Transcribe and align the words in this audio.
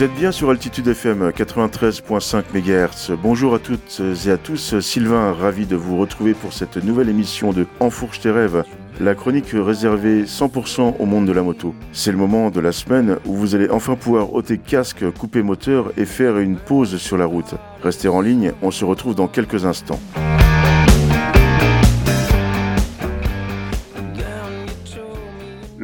Vous 0.00 0.06
êtes 0.06 0.14
bien 0.14 0.32
sur 0.32 0.48
Altitude 0.48 0.88
FM 0.88 1.28
93.5 1.28 2.54
MHz. 2.54 3.18
Bonjour 3.22 3.54
à 3.54 3.58
toutes 3.58 4.00
et 4.24 4.30
à 4.30 4.38
tous. 4.38 4.80
Sylvain, 4.80 5.34
ravi 5.34 5.66
de 5.66 5.76
vous 5.76 5.98
retrouver 5.98 6.32
pour 6.32 6.54
cette 6.54 6.78
nouvelle 6.78 7.10
émission 7.10 7.52
de 7.52 7.66
Enfourche 7.80 8.20
tes 8.20 8.30
rêves, 8.30 8.64
la 8.98 9.14
chronique 9.14 9.50
réservée 9.52 10.24
100% 10.24 10.94
au 10.98 11.04
monde 11.04 11.26
de 11.26 11.32
la 11.32 11.42
moto. 11.42 11.74
C'est 11.92 12.12
le 12.12 12.16
moment 12.16 12.48
de 12.48 12.60
la 12.60 12.72
semaine 12.72 13.18
où 13.26 13.34
vous 13.34 13.54
allez 13.54 13.68
enfin 13.68 13.94
pouvoir 13.94 14.32
ôter 14.32 14.56
casque, 14.56 15.04
couper 15.18 15.42
moteur 15.42 15.92
et 15.98 16.06
faire 16.06 16.38
une 16.38 16.56
pause 16.56 16.96
sur 16.96 17.18
la 17.18 17.26
route. 17.26 17.56
Restez 17.82 18.08
en 18.08 18.22
ligne, 18.22 18.52
on 18.62 18.70
se 18.70 18.86
retrouve 18.86 19.14
dans 19.14 19.28
quelques 19.28 19.66
instants. 19.66 20.00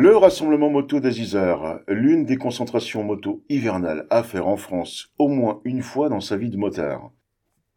Le 0.07 0.17
rassemblement 0.17 0.71
moto 0.71 1.01
d'Azizar, 1.01 1.81
l'une 1.89 2.25
des 2.25 2.37
concentrations 2.37 3.03
moto 3.03 3.43
hivernales 3.49 4.07
à 4.09 4.23
faire 4.23 4.47
en 4.47 4.57
France 4.57 5.13
au 5.19 5.27
moins 5.27 5.61
une 5.65 5.83
fois 5.83 6.09
dans 6.09 6.21
sa 6.21 6.37
vie 6.37 6.49
de 6.49 6.57
motard. 6.57 7.11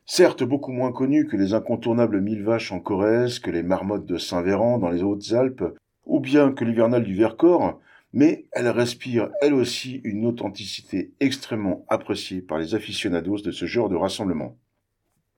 Certes 0.05 0.43
beaucoup 0.43 0.71
moins 0.71 0.91
connue 0.91 1.25
que 1.25 1.35
les 1.35 1.55
incontournables 1.55 2.21
mille 2.21 2.43
vaches 2.43 2.71
en 2.71 2.79
Corrèze, 2.79 3.39
que 3.39 3.49
les 3.49 3.63
marmottes 3.63 4.05
de 4.05 4.19
Saint-Véran 4.19 4.77
dans 4.77 4.91
les 4.91 5.01
Hautes-Alpes, 5.01 5.63
ou 6.05 6.19
bien 6.19 6.51
que 6.51 6.63
l'hivernal 6.63 7.03
du 7.03 7.15
Vercors, 7.15 7.79
mais 8.13 8.45
elle 8.51 8.69
respire 8.69 9.31
elle 9.41 9.55
aussi 9.55 9.99
une 10.03 10.27
authenticité 10.27 11.11
extrêmement 11.19 11.83
appréciée 11.89 12.43
par 12.43 12.59
les 12.59 12.75
aficionados 12.75 13.41
de 13.41 13.49
ce 13.49 13.65
genre 13.65 13.89
de 13.89 13.95
rassemblement. 13.95 14.55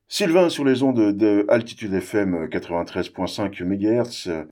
Sylvain 0.09 0.50
sur 0.50 0.66
les 0.66 0.84
ondes 0.84 1.16
de 1.16 1.45
Altitude 1.48 1.94
FM 1.94 2.48
93.5 2.48 3.64
MHz 3.64 4.45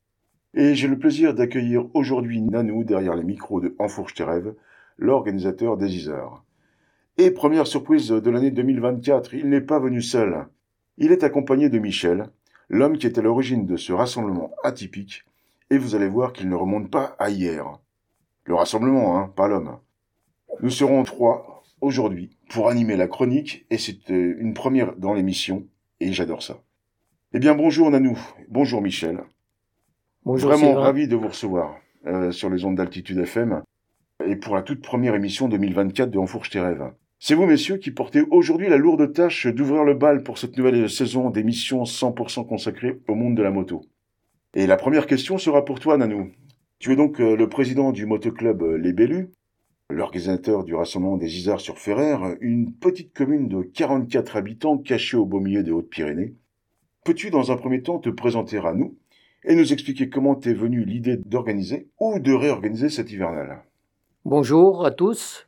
et 0.54 0.76
j'ai 0.76 0.88
le 0.88 0.98
plaisir 0.98 1.34
d'accueillir 1.34 1.86
aujourd'hui 1.94 2.42
Nanou 2.42 2.84
derrière 2.84 3.16
les 3.16 3.24
micros 3.24 3.62
de 3.62 3.76
Enfourche 3.80 4.16
tes 4.16 4.24
rêves, 4.24 4.54
l'organisateur 4.98 5.78
des 5.78 5.96
Isards. 5.96 6.44
Et 7.18 7.32
première 7.32 7.68
surprise 7.68 8.10
de 8.10 8.30
l'année 8.30 8.52
2024, 8.52 9.34
il 9.34 9.50
n'est 9.50 9.62
pas 9.62 9.80
venu 9.80 10.02
seul. 10.02 10.48
Il 10.98 11.12
est 11.12 11.24
accompagné 11.24 11.70
de 11.70 11.80
Michel, 11.80 12.30
l'homme 12.70 12.98
qui 12.98 13.08
est 13.08 13.18
à 13.18 13.22
l'origine 13.22 13.66
de 13.66 13.78
ce 13.78 13.94
rassemblement 13.94 14.52
atypique, 14.64 15.26
et 15.70 15.78
vous 15.78 15.96
allez 15.96 16.08
voir 16.08 16.34
qu'il 16.34 16.50
ne 16.50 16.56
remonte 16.56 16.90
pas 16.90 17.16
à 17.20 17.30
hier. 17.30 17.80
Le 18.46 18.56
rassemblement, 18.56 19.18
hein, 19.18 19.32
pas 19.36 19.48
l'homme. 19.48 19.78
Nous 20.62 20.72
serons 20.72 21.04
trois 21.04 21.64
aujourd'hui 21.82 22.38
pour 22.50 22.70
animer 22.70 22.98
la 22.98 23.08
chronique, 23.08 23.66
et 23.70 23.78
c'est 23.78 24.10
euh, 24.12 24.36
une 24.40 24.54
première 24.54 24.96
dans 24.96 25.14
l'émission, 25.14 25.68
et 26.00 26.12
j'adore 26.12 26.42
ça. 26.42 26.62
Eh 27.34 27.40
bien 27.40 27.54
bonjour 27.54 27.92
Nanou, 27.92 28.18
bonjour 28.50 28.82
Michel. 28.82 29.24
Bonjour 30.26 30.50
Vraiment 30.50 30.68
Sylvain. 30.68 30.82
ravi 30.82 31.08
de 31.08 31.16
vous 31.16 31.30
recevoir 31.30 31.78
euh, 32.06 32.32
sur 32.32 32.50
les 32.50 32.66
ondes 32.66 32.76
d'altitude 32.76 33.18
FM 33.20 33.64
et 34.26 34.36
pour 34.36 34.56
la 34.56 34.62
toute 34.62 34.82
première 34.82 35.16
émission 35.16 35.48
2024 35.48 36.12
de 36.12 36.18
Enfourche 36.20 36.50
tes 36.50 36.60
rêves. 36.60 36.92
C'est 37.20 37.36
vous, 37.36 37.46
messieurs, 37.46 37.78
qui 37.78 37.92
portez 37.92 38.22
aujourd'hui 38.30 38.70
la 38.70 38.78
lourde 38.78 39.14
tâche 39.14 39.48
d'ouvrir 39.48 39.84
le 39.84 39.94
bal 39.94 40.24
pour 40.24 40.38
cette 40.38 40.58
nouvelle 40.58 40.90
saison 40.90 41.30
d'émissions 41.30 41.84
100% 41.84 42.46
consacrée 42.48 43.00
au 43.08 43.16
monde 43.16 43.36
de 43.36 43.42
la 43.42 43.52
moto. 43.52 43.82
Et 44.56 44.68
la 44.68 44.78
première 44.78 45.08
question 45.08 45.38
sera 45.38 45.64
pour 45.64 45.80
toi, 45.80 45.98
Nanou. 45.98 46.32
Tu 46.80 46.92
es 46.92 46.96
donc 46.96 47.20
euh, 47.22 47.36
le 47.36 47.48
président 47.50 47.92
du 47.92 48.06
motoclub 48.06 48.62
euh, 48.62 48.78
Les 48.78 48.94
Bellus, 48.94 49.30
l'organisateur 49.90 50.64
du 50.64 50.76
rassemblement 50.76 51.18
des 51.18 51.38
Isards 51.38 51.62
sur 51.62 51.78
Ferrer, 51.78 52.38
une 52.42 52.74
petite 52.74 53.14
commune 53.14 53.48
de 53.48 53.62
44 53.62 54.36
habitants 54.36 54.78
cachée 54.78 55.18
au 55.18 55.26
beau 55.26 55.40
milieu 55.40 55.64
des 55.64 55.72
Hautes-Pyrénées. 55.72 56.36
Peux-tu 57.06 57.32
dans 57.32 57.52
un 57.52 57.58
premier 57.58 57.82
temps 57.82 58.00
te 58.00 58.10
présenter 58.10 58.58
à 58.58 58.74
nous? 58.74 58.98
Et 59.44 59.56
nous 59.56 59.72
expliquer 59.74 60.10
comment 60.10 60.36
t'es 60.36 60.54
venue 60.54 60.84
l'idée 60.86 61.18
d'organiser 61.18 61.88
ou 62.00 62.20
de 62.20 62.34
réorganiser 62.34 62.90
cet 62.90 63.12
hivernal. 63.12 63.62
Bonjour 64.26 64.86
à 64.86 64.92
tous. 64.92 65.48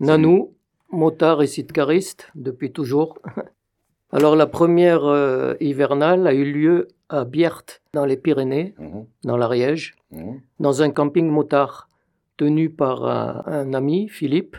Nanou, 0.00 0.54
motard 0.90 1.42
et 1.42 1.46
sitcariste 1.46 2.30
depuis 2.34 2.72
toujours. 2.72 3.18
Alors 4.12 4.36
la 4.36 4.46
première 4.46 5.04
euh, 5.06 5.54
hivernale 5.60 6.26
a 6.26 6.34
eu 6.34 6.44
lieu 6.44 6.88
à 7.08 7.24
Bierte, 7.24 7.82
dans 7.94 8.04
les 8.04 8.16
Pyrénées, 8.16 8.74
Mhm, 8.78 9.06
dans 9.24 9.36
l'Ariège, 9.36 9.94
mhm. 10.10 10.40
dans 10.60 10.82
un 10.82 10.90
camping 10.90 11.28
motard 11.28 11.88
tenu 12.36 12.70
par 12.70 13.04
un, 13.06 13.42
un 13.46 13.74
ami, 13.74 14.08
Philippe. 14.08 14.56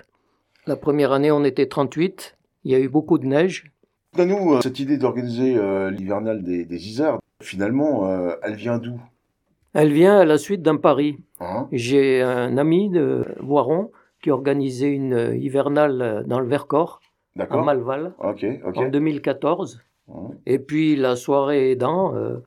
La 0.65 0.75
première 0.75 1.11
année, 1.11 1.31
on 1.31 1.43
était 1.43 1.67
38. 1.67 2.37
Il 2.63 2.71
y 2.71 2.75
a 2.75 2.79
eu 2.79 2.87
beaucoup 2.87 3.17
de 3.17 3.25
neige. 3.25 3.71
Donne-nous 4.15 4.53
euh, 4.55 4.61
cette 4.61 4.79
idée 4.79 4.97
d'organiser 4.97 5.55
euh, 5.57 5.89
l'hivernal 5.91 6.43
des, 6.43 6.65
des 6.65 6.87
Isards. 6.87 7.19
Finalement, 7.43 8.09
euh, 8.09 8.35
elle 8.41 8.55
vient 8.55 8.77
d'où? 8.77 8.99
Elle 9.73 9.91
vient 9.91 10.17
à 10.19 10.25
la 10.25 10.37
suite 10.37 10.61
d'un 10.61 10.77
pari. 10.77 11.17
hein? 11.39 11.67
J'ai 11.71 12.21
un 12.21 12.57
ami 12.57 12.89
de 12.89 13.25
Voiron 13.39 13.91
qui 14.21 14.31
organisait 14.31 14.91
une 14.91 15.35
hivernale 15.39 16.23
dans 16.27 16.39
le 16.39 16.47
Vercors, 16.47 17.01
à 17.37 17.57
Malval, 17.57 18.13
en 18.19 18.89
2014. 18.89 19.81
Mhm. 20.07 20.15
Et 20.45 20.59
puis 20.59 20.95
la 20.95 21.15
soirée 21.15 21.71
aidant, 21.71 22.13
euh, 22.15 22.37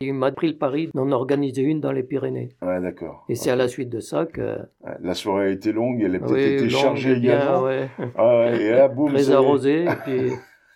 il 0.00 0.12
m'a 0.14 0.30
pris 0.32 0.48
le 0.48 0.56
pari 0.56 0.90
d'en 0.94 1.10
organiser 1.12 1.62
une 1.62 1.80
dans 1.80 1.92
les 1.92 2.02
Pyrénées. 2.02 2.50
Ouais, 2.62 2.80
d'accord. 2.80 3.24
Et 3.28 3.34
c'est 3.34 3.50
à 3.50 3.56
la 3.56 3.68
suite 3.68 3.88
de 3.88 4.00
ça 4.00 4.26
que. 4.26 4.58
La 5.00 5.14
soirée 5.14 5.46
a 5.46 5.50
été 5.50 5.72
longue, 5.72 6.02
elle 6.02 6.16
a 6.16 6.18
peut-être 6.18 6.32
Oui, 6.32 6.40
été 6.42 6.60
longue 6.68 6.70
chargée 6.70 7.16
bien, 7.16 7.36
également. 7.40 7.62
ouais, 7.64 7.88
Ah 8.16 8.50
et 8.54 8.70
là, 8.70 8.88
boum, 8.88 9.08
très 9.12 9.30
arrosée. 9.30 9.86
Puis... 10.04 10.30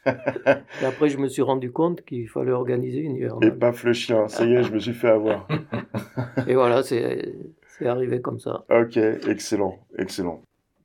et 0.07 0.85
après, 0.85 1.09
je 1.09 1.19
me 1.19 1.29
suis 1.29 1.43
rendu 1.43 1.71
compte 1.73 2.03
qu'il 2.03 2.29
fallait 2.29 2.53
organiser 2.53 3.01
une 3.01 3.17
Et 3.17 3.19
hivernale. 3.21 3.59
paf 3.59 3.85
le 3.85 3.93
chien, 3.93 4.29
ça 4.29 4.45
y 4.45 4.55
est, 4.55 4.63
je 4.63 4.73
me 4.73 4.79
suis 4.79 4.93
fait 4.95 5.09
avoir. 5.11 5.47
Et 6.49 6.55
voilà, 6.55 6.83
c'est 6.83 7.35
c'est 7.79 7.87
arrivé 7.87 8.21
comme 8.21 8.39
ça. 8.39 8.65
Ok, 8.71 8.97
excellent, 8.97 9.79
excellent. 9.99 10.43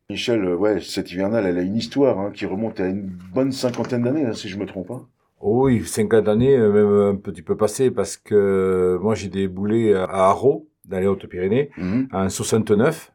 Michel, 0.09 0.43
euh, 0.45 0.55
ouais, 0.55 0.79
cette 0.81 1.11
hivernale, 1.11 1.45
elle 1.47 1.57
a 1.57 1.61
une 1.61 1.75
histoire 1.75 2.19
hein, 2.19 2.31
qui 2.33 2.45
remonte 2.45 2.79
à 2.79 2.87
une 2.87 3.01
bonne 3.33 3.51
cinquantaine 3.51 4.03
d'années, 4.03 4.25
hein, 4.25 4.33
si 4.33 4.47
je 4.49 4.57
me 4.57 4.65
trompe 4.65 4.87
pas. 4.87 5.01
Oh 5.41 5.65
oui, 5.65 5.83
50 5.85 6.27
années, 6.27 6.55
euh, 6.55 6.71
même 6.71 7.15
un 7.15 7.19
petit 7.19 7.41
peu 7.41 7.57
passé, 7.57 7.91
parce 7.91 8.15
que 8.17 8.35
euh, 8.35 8.99
moi 8.99 9.15
j'ai 9.15 9.29
des 9.29 9.47
boulets 9.47 9.93
à 9.95 10.03
Haro, 10.29 10.67
dans 10.85 10.99
les 10.99 11.07
Hautes-Pyrénées, 11.07 11.71
Mhm. 11.77 12.07
en 12.13 12.29
69. 12.29 13.11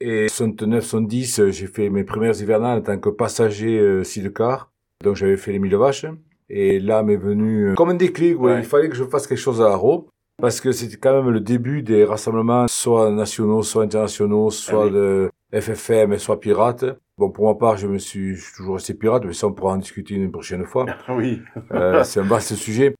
Et 0.00 0.28
69, 0.28 0.84
70, 0.84 1.40
euh, 1.40 1.50
j'ai 1.50 1.66
fait 1.66 1.88
mes 1.88 2.04
premières 2.04 2.38
hivernales 2.40 2.78
en 2.80 2.82
tant 2.82 2.98
que 2.98 3.08
passager 3.08 3.78
euh, 3.80 4.04
sidecar. 4.04 4.70
Donc 5.04 5.16
j'avais 5.16 5.36
fait 5.36 5.52
les 5.52 5.58
mille 5.58 5.76
vaches. 5.76 6.06
Et 6.48 6.78
là 6.78 7.02
m'est 7.02 7.16
venu 7.16 7.70
euh, 7.70 7.74
comme 7.74 7.88
un 7.90 7.94
déclic, 7.94 8.40
ouais, 8.40 8.58
il 8.58 8.64
fallait 8.64 8.88
que 8.88 8.94
je 8.94 9.04
fasse 9.04 9.26
quelque 9.26 9.38
chose 9.38 9.60
à 9.60 9.66
Haro. 9.72 10.08
Parce 10.40 10.60
que 10.60 10.70
c'était 10.70 10.96
quand 10.96 11.14
même 11.22 11.30
le 11.32 11.40
début 11.40 11.82
des 11.82 12.04
rassemblements, 12.04 12.68
soit 12.68 13.10
nationaux, 13.10 13.62
soit 13.62 13.84
internationaux, 13.84 14.50
soit 14.50 14.82
Ah 14.82 14.86
oui. 14.86 14.92
de 14.92 15.30
FFM, 15.52 16.18
soit 16.18 16.38
pirates. 16.40 16.84
Bon, 17.16 17.30
pour 17.30 17.46
ma 17.46 17.54
part, 17.54 17.78
je 17.78 17.86
me 17.86 17.96
suis, 17.98 18.34
je 18.34 18.42
suis 18.44 18.52
toujours 18.54 18.74
resté 18.74 18.92
pirate, 18.92 19.24
mais 19.24 19.32
ça, 19.32 19.46
on 19.46 19.52
pourra 19.54 19.72
en 19.72 19.78
discuter 19.78 20.14
une 20.14 20.30
prochaine 20.30 20.64
fois. 20.66 20.84
Ah 21.08 21.16
oui. 21.16 21.40
Euh, 21.72 22.04
c'est 22.04 22.20
un 22.20 22.24
vaste 22.24 22.54
sujet. 22.54 22.94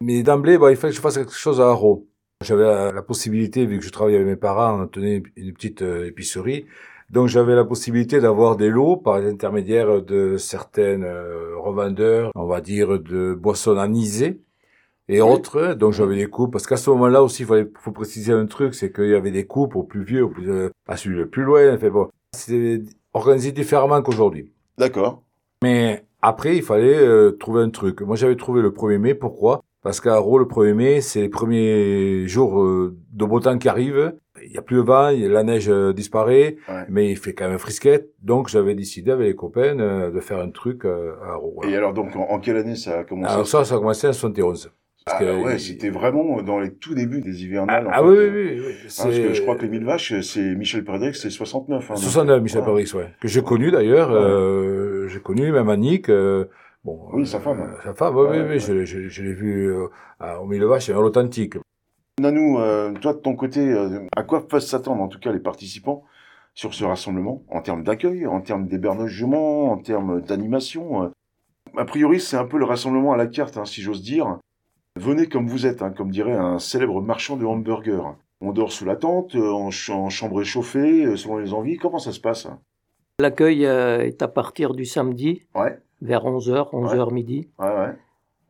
Mais 0.00 0.22
d'emblée, 0.22 0.58
bah, 0.58 0.70
il 0.70 0.76
fallait 0.76 0.92
que 0.92 0.96
je 0.96 1.00
fasse 1.02 1.16
quelque 1.18 1.32
chose 1.34 1.60
à 1.60 1.64
Haro. 1.70 2.06
J'avais 2.44 2.62
la, 2.62 2.92
la 2.92 3.02
possibilité, 3.02 3.66
vu 3.66 3.78
que 3.80 3.84
je 3.84 3.90
travaillais 3.90 4.18
avec 4.18 4.28
mes 4.28 4.36
parents, 4.36 4.80
on 4.82 4.86
tenait 4.86 5.22
une 5.36 5.52
petite 5.54 5.82
euh, 5.82 6.06
épicerie. 6.06 6.66
Donc 7.10 7.28
j'avais 7.28 7.54
la 7.54 7.64
possibilité 7.64 8.20
d'avoir 8.20 8.56
des 8.56 8.68
lots 8.68 8.96
par 8.96 9.20
l'intermédiaire 9.20 10.02
de 10.02 10.36
certaines 10.36 11.04
euh, 11.04 11.56
revendeurs, 11.58 12.30
on 12.34 12.46
va 12.46 12.60
dire 12.60 12.98
de 12.98 13.34
boissons 13.34 13.76
anisées 13.76 14.40
et 15.08 15.22
Oui. 15.22 15.28
autres. 15.30 15.74
Donc 15.74 15.92
j'avais 15.92 16.16
des 16.16 16.26
coupes 16.26 16.52
parce 16.52 16.66
qu'à 16.66 16.76
ce 16.76 16.90
moment-là 16.90 17.22
aussi, 17.22 17.42
il 17.42 17.46
fallait, 17.46 17.68
faut 17.78 17.92
préciser 17.92 18.32
un 18.32 18.46
truc, 18.46 18.74
c'est 18.74 18.92
qu'il 18.92 19.08
y 19.08 19.14
avait 19.14 19.30
des 19.30 19.46
coupes 19.46 19.76
au 19.76 19.84
plus 19.84 20.02
vieux, 20.04 20.24
au 20.24 20.28
plus, 20.28 20.50
euh, 20.50 20.70
à 20.88 20.96
celui 20.96 21.16
le 21.16 21.28
plus 21.28 21.44
loin. 21.44 21.74
Enfin 21.74 21.90
bon, 21.90 22.08
c'était 22.32 22.82
organisé 23.14 23.52
différemment 23.52 24.02
qu'aujourd'hui. 24.02 24.52
D'accord. 24.76 25.22
Mais 25.62 26.04
après, 26.22 26.56
il 26.56 26.62
fallait 26.62 26.98
euh, 26.98 27.30
trouver 27.32 27.62
un 27.62 27.70
truc. 27.70 28.00
Moi, 28.02 28.16
j'avais 28.16 28.36
trouvé 28.36 28.62
le 28.62 28.70
1er 28.72 28.98
mai. 28.98 29.14
Pourquoi? 29.14 29.62
Parce 29.86 30.00
qu'à 30.00 30.14
Haro, 30.14 30.36
le 30.40 30.46
1er 30.46 30.74
mai, 30.74 31.00
c'est 31.00 31.20
les 31.20 31.28
premiers 31.28 32.26
jours 32.26 32.60
euh, 32.60 32.96
de 33.12 33.24
beau 33.24 33.38
temps 33.38 33.56
qui 33.56 33.68
arrivent. 33.68 34.14
Il 34.44 34.50
n'y 34.50 34.56
a 34.58 34.62
plus 34.62 34.78
de 34.78 34.80
vent, 34.80 35.10
la 35.16 35.44
neige 35.44 35.68
euh, 35.70 35.92
disparaît, 35.92 36.56
Ouais. 36.68 36.82
mais 36.88 37.08
il 37.08 37.16
fait 37.16 37.34
quand 37.34 37.48
même 37.48 37.60
frisquette. 37.60 38.10
Donc, 38.20 38.48
j'avais 38.48 38.74
décidé 38.74 39.12
avec 39.12 39.28
les 39.28 39.36
copains 39.36 39.78
euh, 39.78 40.10
de 40.10 40.18
faire 40.18 40.40
un 40.40 40.50
truc 40.50 40.84
à 40.84 41.38
voilà. 41.54 41.70
Et 41.70 41.76
alors, 41.76 41.92
donc, 41.94 42.16
en, 42.16 42.22
en 42.22 42.40
quelle 42.40 42.56
année 42.56 42.74
ça 42.74 42.98
a 42.98 43.04
commencé 43.04 43.32
Alors 43.32 43.46
ça, 43.46 43.64
ça 43.64 43.76
a 43.76 43.78
commencé 43.78 44.08
en 44.08 44.12
71. 44.12 44.72
Parce 45.04 45.18
Ah 45.20 45.24
que- 45.24 45.44
ouais, 45.44 45.58
c'était 45.60 45.90
vraiment 45.90 46.42
dans 46.42 46.58
les 46.58 46.74
tout 46.74 46.94
débuts 46.96 47.20
des 47.20 47.30
Ah, 47.30 47.42
hivernales. 47.44 47.86
en 47.86 47.90
ah 47.92 47.98
fait. 48.00 48.08
oui, 48.08 48.16
oui, 48.34 48.60
oui. 48.66 48.72
Ah, 48.98 49.02
parce 49.04 49.16
que 49.16 49.34
je 49.34 49.42
crois 49.42 49.54
que 49.54 49.62
les 49.62 49.68
mille 49.68 49.84
vaches, 49.84 50.20
c'est 50.20 50.56
Michel 50.56 50.82
Prédrec, 50.82 51.14
c'est 51.14 51.30
69. 51.30 51.92
Hein, 51.92 51.94
donc- 51.94 52.02
69, 52.02 52.42
Michel 52.42 52.62
Voilà. 52.62 52.72
Paris, 52.84 52.90
ouais. 52.96 53.10
Que 53.20 53.28
j'ai 53.28 53.42
connu 53.42 53.70
d'ailleurs. 53.70 54.10
Ouais. 54.10 54.16
Euh, 54.16 55.06
j'ai 55.06 55.20
connu 55.20 55.52
même 55.52 55.68
Annick. 55.68 56.08
Euh, 56.08 56.46
bon, 56.86 57.08
Oui, 57.12 57.26
sa 57.26 57.40
femme. 57.40 57.60
euh, 57.60 57.82
sa 57.84 57.92
femme, 57.94 58.16
oui, 58.16 58.38
oui. 58.48 58.58
Je, 58.60 58.72
l'ai- 58.72 58.86
je, 58.86 59.08
je 59.08 59.22
l'ai 59.22 59.34
vu 59.34 59.66
euh, 59.70 59.88
à- 60.20 60.40
au 60.40 60.46
Mille 60.46 60.64
Vaches, 60.64 60.86
c'est 60.86 60.92
l'authentique. 60.92 61.54
Nanou, 62.20 62.58
euh, 62.60 62.92
toi 62.94 63.12
de 63.12 63.18
ton 63.18 63.36
côté, 63.36 63.60
euh, 63.60 64.06
à 64.16 64.22
quoi 64.22 64.48
peuvent 64.48 64.62
s'attendre 64.62 65.02
en 65.02 65.08
tout 65.08 65.18
cas 65.18 65.32
les 65.32 65.38
participants 65.40 66.04
sur 66.54 66.72
ce 66.72 66.84
rassemblement, 66.84 67.42
en 67.50 67.60
termes 67.60 67.82
d'accueil, 67.84 68.26
en 68.26 68.40
termes 68.40 68.66
d'hébergement, 68.68 69.70
en 69.72 69.76
termes 69.78 70.22
d'animation 70.22 71.04
euh? 71.04 71.08
A 71.76 71.84
priori, 71.84 72.20
c'est 72.20 72.38
un 72.38 72.46
peu 72.46 72.58
le 72.58 72.64
rassemblement 72.64 73.12
à 73.12 73.18
la 73.18 73.26
carte, 73.26 73.58
hein, 73.58 73.66
si 73.66 73.82
j'ose 73.82 74.00
dire. 74.00 74.38
Venez 74.98 75.26
comme 75.28 75.46
vous 75.48 75.66
êtes, 75.66 75.82
hein, 75.82 75.90
comme 75.90 76.10
dirait 76.10 76.32
un 76.32 76.58
célèbre 76.58 77.02
marchand 77.02 77.36
de 77.36 77.44
hamburgers. 77.44 78.00
On 78.40 78.52
dort 78.52 78.72
sous 78.72 78.86
la 78.86 78.96
tente, 78.96 79.34
euh, 79.34 79.50
en, 79.50 79.70
ch- 79.70 79.90
en 79.90 80.08
chambre 80.08 80.40
échauffée, 80.40 81.04
euh, 81.04 81.16
selon 81.16 81.36
les 81.36 81.52
envies. 81.52 81.76
Comment 81.76 81.98
ça 81.98 82.12
se 82.12 82.20
passe? 82.20 82.46
Hein 82.46 82.60
L'accueil 83.20 83.66
euh, 83.66 84.00
est 84.06 84.22
à 84.22 84.28
partir 84.28 84.72
du 84.72 84.86
samedi, 84.86 85.42
Ouais, 85.54 85.78
vers 86.02 86.24
11h, 86.24 86.70
11h 86.72 87.12
midi. 87.12 87.48
ouais, 87.58 87.66
ouais. 87.66 87.92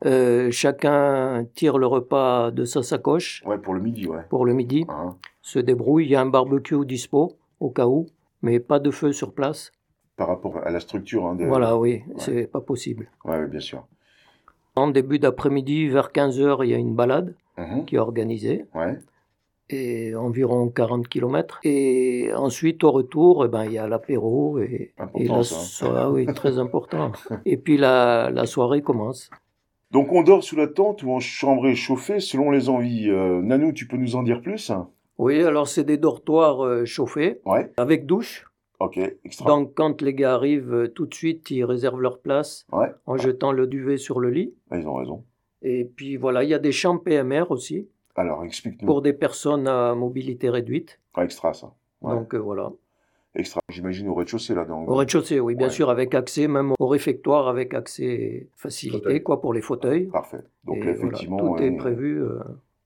Euh, 0.05 0.51
chacun 0.51 1.47
tire 1.55 1.79
le 1.79 1.87
repas 1.87 2.51
de 2.51 2.65
sa 2.67 2.83
sacoche 2.83 3.43
Ouais, 3.47 3.57
pour 3.57 3.73
le 3.73 3.81
midi, 3.81 4.07
ouais. 4.07 4.23
pour 4.29 4.45
le 4.45 4.53
midi, 4.53 4.85
Hein. 4.91 5.17
se 5.41 5.59
débrouille. 5.59 6.05
Il 6.05 6.11
y 6.11 6.17
a 6.17 6.21
un 6.21 6.27
barbecue 6.27 6.85
dispo, 6.85 7.33
au 7.61 7.71
cas 7.71 7.87
où, 7.87 8.07
mais 8.43 8.61
pas 8.61 8.79
de 8.79 8.91
feu 8.91 9.13
sur 9.13 9.33
place. 9.33 9.73
Par 10.17 10.29
rapport 10.29 10.59
à 10.59 10.71
la 10.71 10.81
structure. 10.81 11.27
Hein, 11.27 11.35
de... 11.37 11.47
Voilà, 11.47 11.79
oui, 11.79 12.03
c'est 12.19 12.47
pas 12.47 12.61
possible. 12.61 13.11
Ouais, 13.25 13.39
ouais, 13.39 13.47
bien 13.47 13.61
sûr. 13.61 13.87
En 14.75 14.89
début 14.89 15.19
d'après-midi, 15.19 15.89
vers 15.89 16.11
15h, 16.13 16.65
il 16.65 16.71
y 16.71 16.75
a 16.75 16.79
une 16.79 16.95
balade 16.95 17.35
Mhm. 17.57 17.87
qui 17.87 17.97
est 17.97 17.99
organisée, 17.99 18.67
Ouais, 18.75 18.99
et 19.71 20.15
environ 20.15 20.69
40 20.69 21.09
km. 21.09 21.61
Et 21.65 22.31
ensuite, 22.35 22.85
au 22.85 22.93
retour, 22.93 23.45
eh 23.45 23.49
ben, 23.49 23.65
il 23.65 23.73
y 23.73 23.79
a 23.79 23.89
l'apéro. 23.89 24.59
Et, 24.59 24.95
et 25.17 25.29
la 25.29 25.43
ça. 25.43 25.57
so- 25.57 25.87
ah 25.97 26.11
oui, 26.11 26.27
très 26.27 26.59
important. 26.59 27.13
Et 27.45 27.57
puis 27.57 27.77
la, 27.77 28.31
la 28.31 28.47
soirée 28.47 28.83
commence. 28.83 29.31
Donc 29.93 30.13
on 30.13 30.23
dort 30.23 30.43
sous 30.43 30.57
la 30.57 30.67
tente 30.67 31.03
ou 31.05 31.11
en 31.13 31.21
chambre 31.21 31.73
chauffée 31.75 32.21
selon 32.21 32.51
les 32.51 32.69
envies. 32.69 33.09
Euh, 33.09 33.41
Nanou, 33.43 33.73
tu 33.73 33.87
peux 33.87 33.97
nous 33.97 34.17
en 34.17 34.23
dire 34.23 34.41
plus? 34.43 34.73
Oui, 35.19 35.43
alors 35.43 35.69
c'est 35.69 35.85
des 35.85 35.97
dortoirs 35.97 36.65
euh, 36.65 36.85
chauffés, 36.85 37.41
Ouais, 37.47 37.71
avec 37.77 38.05
douche. 38.05 38.45
ok, 38.81 38.99
extra. 39.25 39.47
Donc 39.49 39.73
quand 39.75 40.03
les 40.03 40.13
gars 40.13 40.35
arrivent, 40.35 40.75
euh, 40.75 40.89
tout 40.89 41.07
de 41.07 41.15
suite, 41.15 41.51
ils 41.51 41.65
réservent 41.65 42.01
leur 42.03 42.19
place 42.19 42.67
Ouais, 42.73 42.93
en 43.07 43.17
jetant 43.17 43.53
le 43.53 43.67
duvet 43.67 43.97
sur 43.97 44.21
le 44.21 44.29
lit. 44.31 44.53
Ils 44.73 44.87
ont 44.87 44.95
raison. 44.95 45.25
Et 45.63 45.85
puis 45.85 46.17
voilà, 46.17 46.45
il 46.45 46.51
y 46.51 46.55
a 46.55 46.59
des 46.59 46.73
chambres 46.73 47.03
PMR 47.03 47.45
aussi, 47.51 47.89
Alors 48.17 48.45
explique-nous. 48.45 48.87
pour 48.87 49.03
des 49.03 49.13
personnes 49.13 49.69
à 49.69 49.95
mobilité 49.95 50.49
réduite. 50.51 51.01
Ah, 51.15 51.25
extra 51.25 51.53
ça. 51.55 51.73
Ouais. 52.03 52.15
Donc 52.15 52.35
euh, 52.35 52.39
voilà. 52.39 52.71
Extra. 53.35 53.61
J'imagine 53.69 54.09
au 54.09 54.15
rez-de-chaussée 54.15 54.55
là. 54.55 54.65
Donc... 54.65 54.89
Au 54.89 54.95
rez-de-chaussée, 54.95 55.41
oui, 55.41 55.55
bien 55.55 55.67
Ouais. 55.67 55.73
sûr, 55.73 55.91
avec 55.91 56.15
accès, 56.15 56.49
même 56.49 56.73
au 56.79 56.87
réfectoire, 56.87 57.49
avec 57.49 57.75
accès 57.75 58.49
facilité, 58.57 58.99
Fauteuil. 59.03 59.23
quoi, 59.23 59.41
pour 59.43 59.53
les 59.53 59.61
fauteuils. 59.61 60.07
Parfait. 60.07 60.39
Donc 60.65 60.79
là, 60.79 60.93
voilà, 60.93 60.97
effectivement, 60.97 61.37
tout 61.39 61.63
est 61.63 61.69
ouais, 61.71 61.77
prévu. 61.77 62.23
euh, 62.23 62.39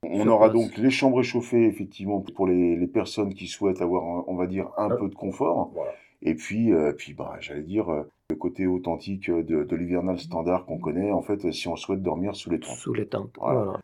on 0.02 0.26
aura 0.26 0.50
place. 0.50 0.60
donc 0.60 0.76
les 0.78 0.90
chambres 0.90 1.22
chauffées 1.22 1.66
effectivement 1.66 2.20
pour 2.34 2.48
les, 2.48 2.74
les 2.74 2.86
personnes 2.88 3.32
qui 3.34 3.46
souhaitent 3.46 3.80
avoir, 3.82 4.02
un- 4.02 4.24
on 4.26 4.34
va 4.34 4.46
dire, 4.48 4.70
un 4.76 4.90
Ouais. 4.90 4.96
peu 4.98 5.08
de 5.08 5.14
confort. 5.14 5.70
Voilà. 5.74 5.92
Et 6.22 6.34
puis, 6.34 6.72
euh, 6.72 6.92
puis 6.92 7.14
bah, 7.14 7.36
j'allais 7.40 7.62
dire, 7.62 7.88
euh, 7.88 8.02
le 8.30 8.36
côté 8.36 8.66
authentique 8.66 9.30
de, 9.30 9.62
de 9.64 9.76
l'hivernal 9.76 10.18
standard 10.18 10.64
qu'on 10.66 10.78
connaît, 10.78 11.12
en 11.12 11.22
fait, 11.22 11.50
si 11.52 11.68
on 11.68 11.76
souhaite 11.76 12.02
dormir 12.02 12.34
sous 12.34 12.50
les 12.50 12.58
tentes. 12.60 12.76
sous 12.76 12.92
les 12.92 13.06
tentes. 13.06 13.34
Voilà. 13.38 13.60
Voilà. 13.64 13.80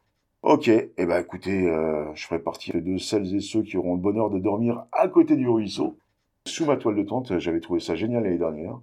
Ok, 0.46 0.68
et 0.68 0.92
eh 0.96 1.06
ben 1.06 1.18
écoutez, 1.18 1.68
euh, 1.68 2.04
je 2.14 2.24
ferai 2.24 2.38
partie 2.38 2.70
de 2.70 2.98
celles 2.98 3.34
et 3.34 3.40
ceux 3.40 3.62
qui 3.62 3.76
auront 3.76 3.94
le 3.96 4.00
bonheur 4.00 4.30
de 4.30 4.38
dormir 4.38 4.84
à 4.92 5.08
côté 5.08 5.34
du 5.34 5.48
ruisseau, 5.48 5.96
sous 6.46 6.64
ma 6.66 6.76
toile 6.76 6.94
de 6.94 7.02
tente. 7.02 7.36
J'avais 7.40 7.58
trouvé 7.58 7.80
ça 7.80 7.96
génial 7.96 8.22
l'année 8.22 8.38
dernière. 8.38 8.78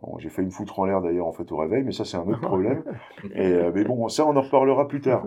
Bon, 0.00 0.16
j'ai 0.18 0.30
failli 0.30 0.46
me 0.46 0.52
foutre 0.52 0.78
en 0.78 0.86
l'air 0.86 1.02
d'ailleurs 1.02 1.26
en 1.26 1.32
fait 1.32 1.52
au 1.52 1.58
réveil, 1.58 1.82
mais 1.84 1.92
ça 1.92 2.06
c'est 2.06 2.16
un 2.16 2.26
autre 2.26 2.40
problème. 2.40 2.82
Et, 3.34 3.42
euh, 3.46 3.70
mais 3.74 3.84
bon, 3.84 4.08
ça 4.08 4.24
on 4.26 4.34
en 4.34 4.40
reparlera 4.40 4.88
plus 4.88 5.02
tard. 5.02 5.26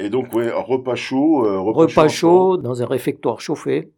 Et 0.00 0.10
donc 0.10 0.32
ouais, 0.34 0.50
repas 0.50 0.96
chaud, 0.96 1.46
euh, 1.46 1.60
repas, 1.60 1.82
Repas 1.82 2.08
chaud. 2.08 2.54
chaud 2.54 2.56
dans 2.56 2.82
un 2.82 2.86
réfectoire 2.86 3.40
chauffé. 3.40 3.92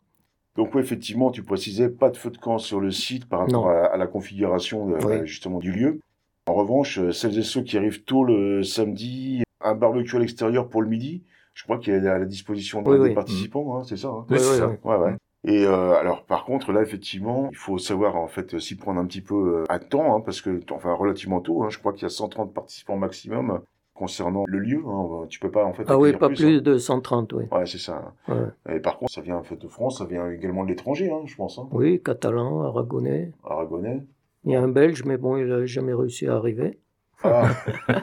Donc 0.56 0.75
ouais, 0.75 0.82
effectivement, 0.82 1.31
tu 1.31 1.43
précisais 1.43 1.88
pas 1.88 2.10
de 2.10 2.19
feu 2.19 2.28
de 2.28 2.37
camp 2.37 2.58
sur 2.58 2.81
le 2.81 2.90
site 2.90 3.26
par 3.31 3.40
rapport 3.40 3.70
à, 3.70 3.87
à 3.87 3.96
la 3.96 4.06
configuration 4.06 4.87
de- 4.87 4.99
Oui. 5.06 5.26
justement 5.26 5.58
du 5.58 5.72
lieu. 5.72 6.00
En 6.46 6.52
revanche, 6.52 7.00
celles 7.12 7.38
et 7.38 7.43
ceux 7.43 7.62
qui 7.62 7.78
arrivent 7.78 8.05
tôt 8.05 8.25
le 8.25 8.62
samedi, 8.62 9.43
un 9.69 9.75
barbecue 9.75 10.17
à 10.17 10.19
l'extérieur 10.19 10.69
pour 10.69 10.82
le 10.82 10.88
midi, 10.88 11.25
je 11.55 11.65
crois 11.65 11.79
qu'il 11.79 11.93
est 11.94 12.06
à 12.09 12.19
la 12.19 12.25
disposition 12.25 12.82
de- 12.82 12.91
Oui, 12.91 12.97
des 12.99 13.03
oui. 13.09 13.15
participants, 13.15 13.76
hein, 13.79 13.82
c'est 13.85 13.97
ça. 13.97 14.09
hein 14.09 14.26
Oui, 14.31 14.38
c'est 14.38 14.50
ouais, 14.50 14.56
ça. 14.59 14.69
ouais. 14.69 14.79
Ouais, 14.85 14.97
ouais. 14.97 15.15
Et 15.44 15.65
euh, 15.65 15.94
alors, 15.94 16.25
par 16.25 16.44
contre, 16.44 16.73
là, 16.73 16.82
effectivement, 16.82 17.49
il 17.53 17.56
faut 17.56 17.79
savoir 17.79 18.17
en 18.17 18.26
fait 18.26 18.59
s'y 18.59 18.76
prendre 18.76 19.00
un 19.00 19.06
petit 19.06 19.20
peu 19.20 19.35
euh, 19.61 19.65
à 19.69 19.79
temps, 19.79 20.17
hein, 20.17 20.20
parce 20.20 20.41
que, 20.41 20.61
enfin, 20.73 20.93
relativement 20.94 21.41
tôt. 21.41 21.62
Hein, 21.62 21.69
je 21.70 21.79
crois 21.79 21.93
qu'il 21.93 22.03
y 22.03 22.06
a 22.06 22.11
130 22.11 22.53
participants 22.53 22.97
maximum 22.97 23.61
concernant 23.94 24.44
le 24.49 24.59
lieu. 24.59 24.82
Hein, 24.87 25.26
tu 25.29 25.38
peux 25.41 25.50
pas 25.50 25.65
en 25.65 25.73
fait. 25.73 25.85
Ah 25.88 25.97
oui, 25.99 26.12
pas 26.12 26.29
plus, 26.29 26.37
plus 26.37 26.61
de 26.62 26.76
130, 26.76 27.32
oui. 27.35 27.44
Ouais, 27.53 27.67
c'est 27.67 27.79
ça. 27.79 28.12
Ouais. 28.29 28.75
Et 28.75 28.81
par 28.81 28.99
contre, 28.99 29.12
ça 29.12 29.20
vient 29.20 29.37
en 29.37 29.43
fait 29.44 29.56
de 29.56 29.69
France, 29.69 29.99
ça 29.99 30.05
vient 30.06 30.29
également 30.31 30.65
de 30.65 30.69
l'étranger, 30.70 31.11
hein, 31.11 31.23
je 31.26 31.37
pense. 31.37 31.59
Hein. 31.59 31.69
Oui, 31.73 32.00
catalan, 32.03 32.62
aragonais. 32.62 33.32
Aragonais. 33.44 34.05
Il 34.44 34.53
y 34.53 34.56
a 34.56 34.62
un 34.62 34.69
belge, 34.69 35.05
mais 35.05 35.17
bon, 35.19 35.37
il 35.37 35.47
n'a 35.47 35.65
jamais 35.67 35.94
réussi 35.94 36.26
à 36.26 36.35
arriver. 36.35 36.79
Ah, 37.25 37.49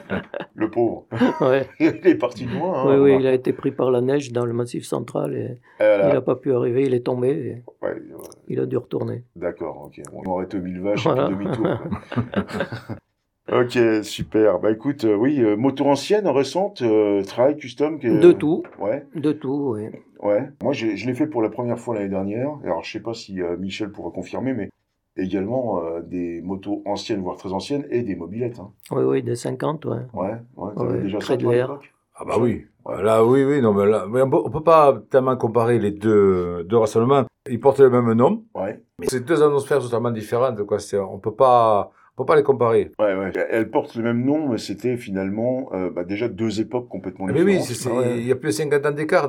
le 0.54 0.70
pauvre. 0.70 1.06
Ouais. 1.40 1.66
Il 1.80 2.06
est 2.06 2.14
parti 2.16 2.44
de 2.46 2.52
loin. 2.52 2.82
Hein, 2.82 3.00
oui, 3.00 3.12
oui, 3.14 3.16
il 3.20 3.26
a 3.26 3.32
été 3.32 3.52
pris 3.54 3.70
par 3.70 3.90
la 3.90 4.00
neige 4.02 4.30
dans 4.32 4.44
le 4.44 4.52
massif 4.52 4.84
central 4.84 5.34
et 5.34 5.58
voilà. 5.78 6.08
il 6.10 6.14
n'a 6.14 6.20
pas 6.20 6.36
pu 6.36 6.52
arriver. 6.52 6.84
Il 6.84 6.92
est 6.94 7.00
tombé 7.06 7.28
et 7.30 7.62
Ouais, 7.84 7.92
ouais, 7.94 8.00
il 8.48 8.60
a 8.60 8.66
dû 8.66 8.76
retourner. 8.76 9.22
D'accord, 9.34 9.84
ok. 9.86 10.02
On 10.12 10.22
aurait 10.30 10.44
été 10.44 10.58
aux 10.58 10.62
mille 10.62 10.80
vaches 10.80 11.04
Voilà. 11.04 11.28
et 11.28 11.30
demi-tour. 11.30 11.66
ok, 13.52 13.78
super. 14.04 14.58
Bah 14.58 14.70
écoute, 14.72 15.04
euh, 15.04 15.14
oui, 15.14 15.40
euh, 15.42 15.56
moto 15.56 15.86
ancienne, 15.86 16.26
récente, 16.28 16.82
euh, 16.82 17.22
travail 17.22 17.56
custom. 17.56 17.98
De 17.98 18.32
tout, 18.32 18.64
Ouais, 18.78 19.06
de 19.14 19.32
tout, 19.32 19.74
oui. 19.76 19.88
ouais. 20.20 20.48
Moi, 20.62 20.72
je 20.72 20.86
l'ai 21.06 21.14
fait 21.14 21.26
pour 21.26 21.42
la 21.42 21.48
première 21.48 21.78
fois 21.78 21.94
l'année 21.94 22.08
dernière. 22.08 22.50
Alors, 22.64 22.84
je 22.84 22.92
sais 22.92 23.00
pas 23.00 23.14
si 23.14 23.40
euh, 23.40 23.56
Michel 23.56 23.90
pourra 23.90 24.10
confirmer, 24.10 24.52
mais 24.52 24.68
également 25.16 25.82
euh, 25.82 26.00
des 26.00 26.40
motos 26.42 26.82
anciennes, 26.84 27.20
voire 27.22 27.36
très 27.36 27.52
anciennes, 27.52 27.86
et 27.90 28.02
des 28.02 28.14
mobilettes. 28.16 28.58
Hein. 28.58 28.70
Oui, 28.90 29.02
oui, 29.04 29.22
des 29.22 29.36
50, 29.36 29.84
ouais. 29.86 29.98
Ouais, 30.14 30.34
ouais. 30.56 30.72
Ouais, 30.76 31.00
déjà 31.02 31.18
très 31.18 31.34
ça 31.34 31.36
de 31.36 31.42
toi, 31.42 31.52
à 31.52 31.54
l'air. 31.54 31.68
l'époque? 31.68 31.92
Ah 32.14 32.24
bah 32.24 32.36
oui. 32.38 32.64
Là, 33.02 33.24
oui, 33.24 33.44
oui, 33.44 33.60
non, 33.60 33.74
mais 33.74 33.84
là, 33.86 34.06
mais 34.08 34.22
on 34.22 34.30
peut, 34.50 34.62
pas 34.62 34.96
tellement 35.10 35.36
comparer 35.36 35.78
les 35.78 35.90
deux, 35.90 36.64
deux 36.64 36.76
rassemblements. 36.76 37.24
Ils 37.50 37.60
portent 37.60 37.80
le 37.80 37.90
même 37.90 38.12
nom, 38.12 38.44
Ouais, 38.54 38.80
mais 38.98 39.06
c'est 39.08 39.24
deux 39.24 39.42
atmosphères 39.42 39.80
totalement 39.80 40.10
différentes, 40.12 40.62
quoi. 40.64 40.78
C'est, 40.78 40.96
on 40.98 41.18
peut 41.18 41.34
pas, 41.34 41.90
on 42.16 42.22
peut 42.22 42.26
pas 42.26 42.36
les 42.36 42.42
comparer. 42.44 42.92
ouais, 42.98 43.14
ouais. 43.16 43.32
Elles 43.50 43.70
portent 43.70 43.96
le 43.96 44.02
même 44.04 44.24
nom, 44.24 44.48
mais 44.48 44.58
c'était 44.58 44.96
finalement 44.96 45.68
euh, 45.74 45.90
bah, 45.90 46.04
déjà 46.04 46.28
deux 46.28 46.60
époques 46.60 46.88
complètement 46.88 47.26
Mais 47.26 47.42
oui, 47.42 47.58
différentes. 47.58 47.66
c'est, 47.66 47.74
c'est- 47.74 47.90
Ah 47.92 47.98
ouais. 47.98 48.18
il 48.18 48.26
y 48.26 48.32
a 48.32 48.36
plus 48.36 48.48
de 48.50 48.54
50 48.54 48.86
ans 48.86 48.92
d'écart. 48.92 49.28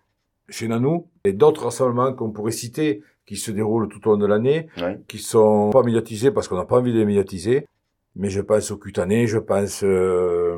Chez 0.49 0.67
Nanou, 0.69 1.07
et 1.25 1.33
d'autres 1.33 1.65
rassemblements 1.65 2.13
qu'on 2.13 2.29
pourrait 2.31 2.53
citer, 2.53 3.03
qui 3.27 3.35
se 3.35 3.51
déroulent 3.51 3.89
tout 3.89 4.07
au 4.07 4.11
long 4.13 4.17
de 4.17 4.25
l'année, 4.25 4.67
Ouais. 4.81 4.99
qui 5.07 5.19
sont 5.19 5.69
pas 5.69 5.83
médiatisés 5.83 6.31
parce 6.31 6.47
qu'on 6.47 6.55
n'a 6.55 6.65
pas 6.65 6.77
envie 6.77 6.93
de 6.93 6.97
les 6.97 7.05
médiatiser. 7.05 7.67
Mais 8.15 8.29
je 8.29 8.41
pense 8.41 8.71
au 8.71 8.77
cutané, 8.77 9.27
je 9.27 9.37
pense, 9.37 9.81
euh, 9.83 10.57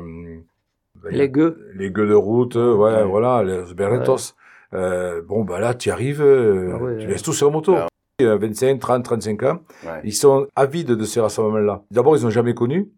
ben, 1.02 1.10
Les 1.12 1.28
gueux, 1.28 1.58
les 1.74 1.90
gueux 1.90 2.06
de 2.06 2.14
route, 2.14 2.54
ouais, 2.54 2.62
Ouais. 2.78 3.04
voilà, 3.04 3.42
les 3.42 3.74
berletos. 3.74 4.34
Euh, 4.72 5.20
bon, 5.20 5.44
bah 5.44 5.58
là, 5.60 5.74
tu 5.74 5.88
y 5.88 5.92
arrives, 5.92 6.22
euh, 6.22 6.70
Ah 6.74 6.82
ouais, 6.82 6.96
tu 6.98 7.04
ouais. 7.06 7.12
laisses 7.12 7.22
tout 7.22 7.32
sur 7.34 7.50
moto. 7.50 7.74
Ah. 7.76 7.88
Euh, 8.22 8.36
25, 8.38 8.78
30, 8.78 9.02
35 9.04 9.42
ans, 9.42 9.60
Ouais. 9.84 10.00
ils 10.04 10.12
sont 10.14 10.46
avides 10.54 10.92
de 10.92 11.04
ces 11.04 11.20
rassemblements-là. 11.20 11.82
D'abord, 11.90 12.16
ils 12.16 12.22
n'ont 12.22 12.30
jamais 12.30 12.54
connu, 12.54 12.88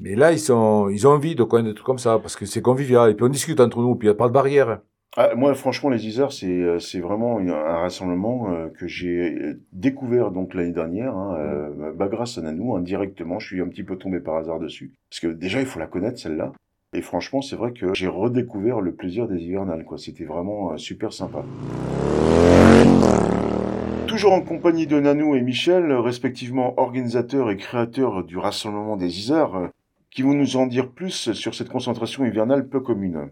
mais 0.00 0.14
là, 0.14 0.32
ils 0.32 0.38
sont, 0.38 0.88
ils 0.88 1.06
ont 1.06 1.10
envie 1.10 1.34
de 1.34 1.42
connaître 1.42 1.68
des 1.68 1.74
trucs 1.74 1.86
comme 1.86 1.98
ça, 1.98 2.18
parce 2.18 2.34
que 2.36 2.46
c'est 2.46 2.62
convivial, 2.62 3.10
et 3.10 3.14
puis 3.14 3.24
on 3.24 3.28
discute 3.28 3.60
entre 3.60 3.78
nous, 3.80 3.94
puis 3.96 4.06
il 4.06 4.10
n'y 4.10 4.14
a 4.14 4.18
pas 4.18 4.28
de 4.28 4.32
barrière. 4.32 4.80
Ah, 5.16 5.34
moi, 5.34 5.54
franchement, 5.54 5.88
les 5.88 6.06
Isères, 6.06 6.32
c'est 6.32 6.46
euh, 6.46 6.78
c'est 6.78 7.00
vraiment 7.00 7.40
une- 7.40 7.50
un 7.50 7.78
rassemblement 7.78 8.50
euh, 8.52 8.68
que 8.68 8.86
j'ai 8.86 9.34
euh, 9.40 9.60
découvert 9.72 10.30
donc 10.30 10.54
l'année 10.54 10.72
dernière, 10.72 11.16
hein, 11.16 11.34
euh, 11.38 11.92
bah, 11.94 12.08
grâce 12.08 12.38
à 12.38 12.42
Nanou, 12.42 12.76
indirectement. 12.76 13.38
Je 13.38 13.46
suis 13.48 13.60
un 13.60 13.68
petit 13.68 13.82
peu 13.82 13.96
tombé 13.96 14.20
par 14.20 14.36
hasard 14.36 14.60
dessus, 14.60 14.92
parce 15.10 15.20
que 15.20 15.28
déjà, 15.28 15.60
il 15.60 15.66
faut 15.66 15.80
la 15.80 15.86
connaître 15.86 16.18
celle-là. 16.18 16.52
Et 16.94 17.00
franchement, 17.02 17.42
c'est 17.42 17.56
vrai 17.56 17.72
que 17.72 17.94
j'ai 17.94 18.06
redécouvert 18.06 18.80
le 18.80 18.92
plaisir 18.92 19.26
des 19.28 19.38
hivernales. 19.42 19.84
Quoi, 19.84 19.98
c'était 19.98 20.24
vraiment 20.24 20.72
euh, 20.72 20.76
super 20.76 21.12
sympa. 21.12 21.42
Toujours 24.06 24.32
en 24.32 24.40
compagnie 24.42 24.86
de 24.86 25.00
Nanou 25.00 25.34
et 25.34 25.40
Michel, 25.42 25.90
respectivement 25.92 26.78
organisateurs 26.78 27.50
et 27.50 27.56
créateurs 27.56 28.24
du 28.24 28.36
rassemblement 28.38 28.96
des 28.96 29.18
Isères, 29.18 29.54
euh, 29.56 29.68
qui 30.10 30.22
vont 30.22 30.34
nous 30.34 30.56
en 30.56 30.66
dire 30.66 30.90
plus 30.90 31.32
sur 31.32 31.54
cette 31.54 31.68
concentration 31.70 32.24
hivernale 32.24 32.68
peu 32.68 32.80
commune. 32.80 33.30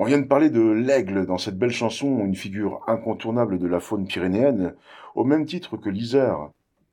On 0.00 0.04
vient 0.04 0.20
de 0.20 0.26
parler 0.26 0.48
de 0.48 0.60
l'aigle 0.60 1.26
dans 1.26 1.38
cette 1.38 1.58
belle 1.58 1.72
chanson, 1.72 2.20
une 2.24 2.36
figure 2.36 2.82
incontournable 2.86 3.58
de 3.58 3.66
la 3.66 3.80
faune 3.80 4.06
pyrénéenne, 4.06 4.74
au 5.16 5.24
même 5.24 5.44
titre 5.44 5.76
que 5.76 5.90
l'isère, 5.90 6.50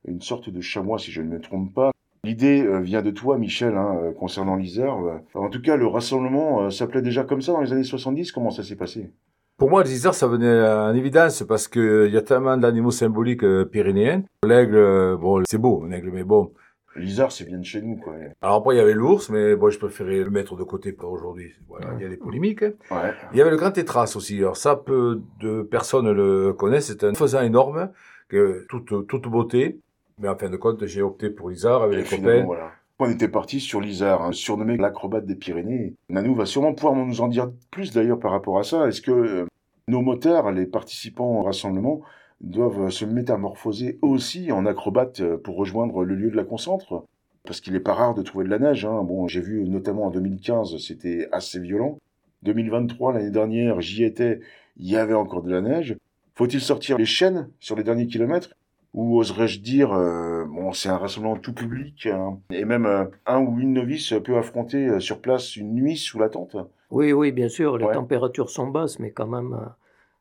une 0.08 0.20
sorte 0.20 0.50
de 0.50 0.60
chamois 0.60 0.98
si 0.98 1.12
je 1.12 1.22
ne 1.22 1.28
me 1.28 1.40
trompe 1.40 1.72
pas. 1.72 1.92
L'idée 2.24 2.62
euh, 2.62 2.80
vient 2.80 3.02
de 3.02 3.12
toi, 3.12 3.38
Michel, 3.38 3.76
hein, 3.76 3.96
euh, 4.02 4.12
concernant 4.12 4.56
l'isère. 4.56 4.96
Euh, 4.96 5.38
En 5.38 5.50
tout 5.50 5.62
cas, 5.62 5.76
le 5.76 5.86
rassemblement 5.86 6.68
s'appelait 6.72 7.00
déjà 7.00 7.22
comme 7.22 7.40
ça 7.42 7.52
dans 7.52 7.60
les 7.60 7.72
années 7.72 7.84
70. 7.84 8.32
Comment 8.32 8.50
ça 8.50 8.64
s'est 8.64 8.74
passé? 8.74 9.12
Pour 9.56 9.70
moi, 9.70 9.84
les 9.84 9.90
ça 9.90 10.26
venait 10.26 10.68
en 10.68 10.92
évidence 10.92 11.44
parce 11.44 11.68
que 11.68 12.08
il 12.08 12.12
y 12.12 12.16
a 12.16 12.22
tellement 12.22 12.56
d'animaux 12.56 12.90
symboliques 12.90 13.46
pyrénéens. 13.70 14.24
L'aigle, 14.44 15.16
bon, 15.16 15.44
c'est 15.48 15.58
beau, 15.58 15.84
un 15.84 15.88
mais 15.88 16.24
bon. 16.24 16.50
L'isère, 16.96 17.32
c'est 17.32 17.44
bien 17.44 17.58
de 17.58 17.64
chez 17.64 17.82
nous, 17.82 17.96
quoi. 17.96 18.14
Alors 18.42 18.56
après, 18.56 18.74
il 18.74 18.78
y 18.78 18.80
avait 18.80 18.94
l'ours, 18.94 19.28
mais 19.30 19.56
bon, 19.56 19.70
je 19.70 19.78
préférais 19.78 20.18
le 20.18 20.30
mettre 20.30 20.56
de 20.56 20.64
côté 20.64 20.92
pour 20.92 21.12
aujourd'hui. 21.12 21.52
Voilà, 21.68 21.88
il 21.96 22.02
y 22.02 22.06
a 22.06 22.08
des 22.08 22.16
polémiques. 22.16 22.62
Ouais. 22.62 23.12
Il 23.32 23.38
y 23.38 23.40
avait 23.40 23.50
le 23.50 23.56
grand 23.56 23.70
tétras 23.70 24.12
aussi. 24.16 24.38
Alors 24.38 24.56
ça, 24.56 24.76
peu 24.76 25.20
de 25.40 25.62
personnes 25.62 26.10
le 26.10 26.52
connaissent. 26.52 26.86
C'est 26.86 27.04
un 27.04 27.14
faisan 27.14 27.42
énorme, 27.42 27.90
que 28.28 28.64
toute, 28.68 29.06
toute 29.06 29.28
beauté. 29.28 29.78
Mais 30.18 30.28
en 30.28 30.36
fin 30.36 30.48
de 30.48 30.56
compte, 30.56 30.84
j'ai 30.86 31.02
opté 31.02 31.28
pour 31.30 31.50
l'isard 31.50 31.82
avec 31.82 31.98
Et 31.98 32.02
les 32.02 32.22
copains. 32.22 32.44
voilà. 32.44 32.70
On 32.98 33.10
était 33.10 33.28
parti 33.28 33.60
sur 33.60 33.82
l'Isère, 33.82 34.22
hein, 34.22 34.32
surnommé 34.32 34.78
l'acrobate 34.78 35.26
des 35.26 35.34
Pyrénées. 35.34 35.92
Nanou 36.08 36.34
va 36.34 36.46
sûrement 36.46 36.72
pouvoir 36.72 36.94
nous 36.94 37.20
en 37.20 37.28
dire 37.28 37.50
plus 37.70 37.92
d'ailleurs 37.92 38.18
par 38.18 38.30
rapport 38.30 38.58
à 38.58 38.62
ça. 38.62 38.88
Est-ce 38.88 39.02
que 39.02 39.10
euh, 39.10 39.46
nos 39.86 40.00
moteurs, 40.00 40.50
les 40.50 40.64
participants 40.64 41.40
au 41.40 41.42
rassemblement, 41.42 42.00
doivent 42.40 42.90
se 42.90 43.04
métamorphoser 43.04 43.98
aussi 44.02 44.52
en 44.52 44.66
acrobates 44.66 45.22
pour 45.36 45.56
rejoindre 45.56 46.04
le 46.04 46.14
lieu 46.14 46.30
de 46.30 46.36
la 46.36 46.44
concentre. 46.44 47.04
Parce 47.44 47.60
qu'il 47.60 47.72
n'est 47.72 47.80
pas 47.80 47.94
rare 47.94 48.14
de 48.14 48.22
trouver 48.22 48.44
de 48.44 48.50
la 48.50 48.58
neige. 48.58 48.84
Hein. 48.84 49.02
Bon, 49.04 49.28
j'ai 49.28 49.40
vu 49.40 49.68
notamment 49.68 50.06
en 50.06 50.10
2015, 50.10 50.78
c'était 50.78 51.28
assez 51.32 51.60
violent. 51.60 51.98
2023, 52.42 53.12
l'année 53.12 53.30
dernière, 53.30 53.80
j'y 53.80 54.04
étais, 54.04 54.40
il 54.76 54.88
y 54.88 54.96
avait 54.96 55.14
encore 55.14 55.42
de 55.42 55.50
la 55.50 55.60
neige. 55.60 55.96
Faut-il 56.34 56.60
sortir 56.60 56.98
les 56.98 57.06
chaînes 57.06 57.48
sur 57.60 57.76
les 57.76 57.82
derniers 57.82 58.06
kilomètres? 58.06 58.50
Ou 58.94 59.18
oserais-je 59.18 59.60
dire, 59.60 59.92
euh, 59.92 60.44
bon, 60.46 60.72
c'est 60.72 60.88
un 60.88 60.96
rassemblement 60.96 61.36
tout 61.36 61.52
public, 61.52 62.06
hein. 62.06 62.38
et 62.50 62.64
même 62.64 62.86
euh, 62.86 63.04
un 63.26 63.40
ou 63.40 63.58
une 63.60 63.74
novice 63.74 64.14
peut 64.24 64.38
affronter 64.38 64.88
euh, 64.88 65.00
sur 65.00 65.20
place 65.20 65.56
une 65.56 65.74
nuit 65.74 65.98
sous 65.98 66.18
la 66.18 66.30
tente? 66.30 66.56
Oui, 66.90 67.12
oui, 67.12 67.30
bien 67.32 67.48
sûr, 67.48 67.76
les 67.76 67.90
températures 67.92 68.48
sont 68.48 68.68
basses, 68.68 68.98
mais 68.98 69.10
quand 69.10 69.26
même, 69.26 69.58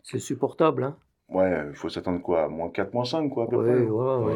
c'est 0.04 0.20
supportable. 0.20 0.84
Hein. 0.84 0.98
Ouais, 1.30 1.52
il 1.70 1.76
faut 1.76 1.90
s'attendre 1.90 2.22
quoi 2.22 2.44
à 2.44 2.48
Moins 2.48 2.70
4, 2.70 2.94
moins 2.94 3.06
5, 3.06 3.30
quoi, 3.30 3.46
à 3.46 3.48
peu 3.48 3.58
oui, 3.58 3.64
près 3.64 3.82
voilà, 3.86 4.20
ouais. 4.20 4.34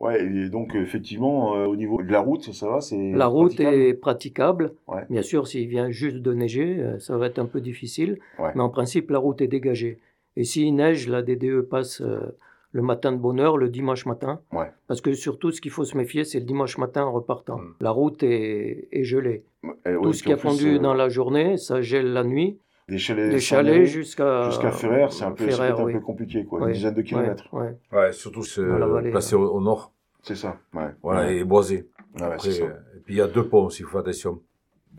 Ouais, 0.00 0.24
et 0.24 0.48
donc 0.48 0.74
effectivement, 0.74 1.52
au 1.52 1.76
niveau 1.76 2.02
de 2.02 2.10
la 2.10 2.18
route, 2.18 2.52
ça 2.52 2.68
va, 2.68 2.80
c'est 2.80 3.12
La 3.12 3.26
route 3.26 3.60
est 3.60 3.94
praticable? 3.94 4.74
Bien 5.08 5.22
sûr, 5.22 5.46
s'il 5.46 5.68
vient 5.68 5.90
juste 5.90 6.16
de 6.16 6.32
neiger, 6.32 6.96
ça 6.98 7.16
va 7.16 7.26
être 7.26 7.38
un 7.38 7.46
peu 7.46 7.60
difficile. 7.60 8.18
Mais 8.38 8.60
en 8.60 8.68
principe, 8.68 9.10
la 9.10 9.18
route 9.18 9.40
est 9.40 9.46
dégagée. 9.46 10.00
Et 10.36 10.44
s'il 10.44 10.74
neige, 10.74 11.08
la 11.08 11.22
DDE 11.22 11.60
passe 11.62 12.00
euh, 12.00 12.36
le 12.72 12.82
matin 12.82 13.12
de 13.12 13.18
bonne 13.18 13.40
heure, 13.40 13.56
le 13.56 13.68
dimanche 13.68 14.06
matin. 14.06 14.40
Parce 14.86 15.00
que 15.00 15.12
surtout, 15.12 15.50
ce 15.50 15.60
qu'il 15.60 15.70
faut 15.70 15.84
se 15.84 15.96
méfier, 15.96 16.24
c'est 16.24 16.40
le 16.40 16.46
dimanche 16.46 16.78
matin 16.78 17.04
en 17.04 17.12
repartant. 17.12 17.58
Hmm. 17.58 17.74
La 17.80 17.90
route 17.90 18.22
est, 18.22 18.88
gelée. 19.04 19.44
Tout 19.84 20.12
ce 20.12 20.22
qui 20.22 20.32
a 20.32 20.36
fondu 20.36 20.76
euh, 20.76 20.78
dans 20.78 20.94
la 20.94 21.08
journée, 21.08 21.56
ça 21.56 21.82
gèle 21.82 22.12
la 22.12 22.24
nuit. 22.24 22.58
Des 22.88 22.98
chalets, 22.98 23.38
chalets 23.38 23.86
jusqu'à 23.86 24.50
jusqu'à 24.50 24.72
Ferrer, 24.72 25.06
c'est 25.10 25.24
un 25.24 25.30
peu, 25.30 25.48
un 25.48 25.72
peu 25.72 26.00
compliqué, 26.00 26.44
quoi, 26.44 26.66
une 26.66 26.72
dizaine 26.72 26.94
de 26.94 27.02
kilomètres. 27.02 27.48
Ouais, 27.52 28.12
surtout 28.12 28.42
c'est 28.42 28.64
placé 29.10 29.34
au, 29.34 29.60
nord. 29.60 29.92
C'est 30.22 30.36
ça. 30.36 30.56
Ouais. 30.74 30.90
Voilà, 31.02 31.30
et 31.30 31.44
boisé. 31.44 31.88
Après, 32.20 32.60
euh, 32.60 32.68
et 32.96 33.00
puis 33.04 33.14
il 33.14 33.16
y 33.16 33.20
a 33.20 33.26
deux 33.26 33.48
ponts, 33.48 33.70
s'il 33.70 33.86
faut 33.86 33.98
attention. 33.98 34.40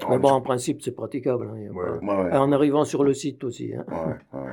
Mais 0.09 0.17
bon, 0.17 0.29
en 0.29 0.41
principe, 0.41 0.81
c'est 0.81 0.91
praticable. 0.91 1.49
Hein, 1.53 2.31
En 2.31 2.51
arrivant 2.51 2.83
sur 2.83 3.03
le 3.03 3.13
site 3.13 3.43
aussi. 3.43 3.73
Hein. 3.73 3.85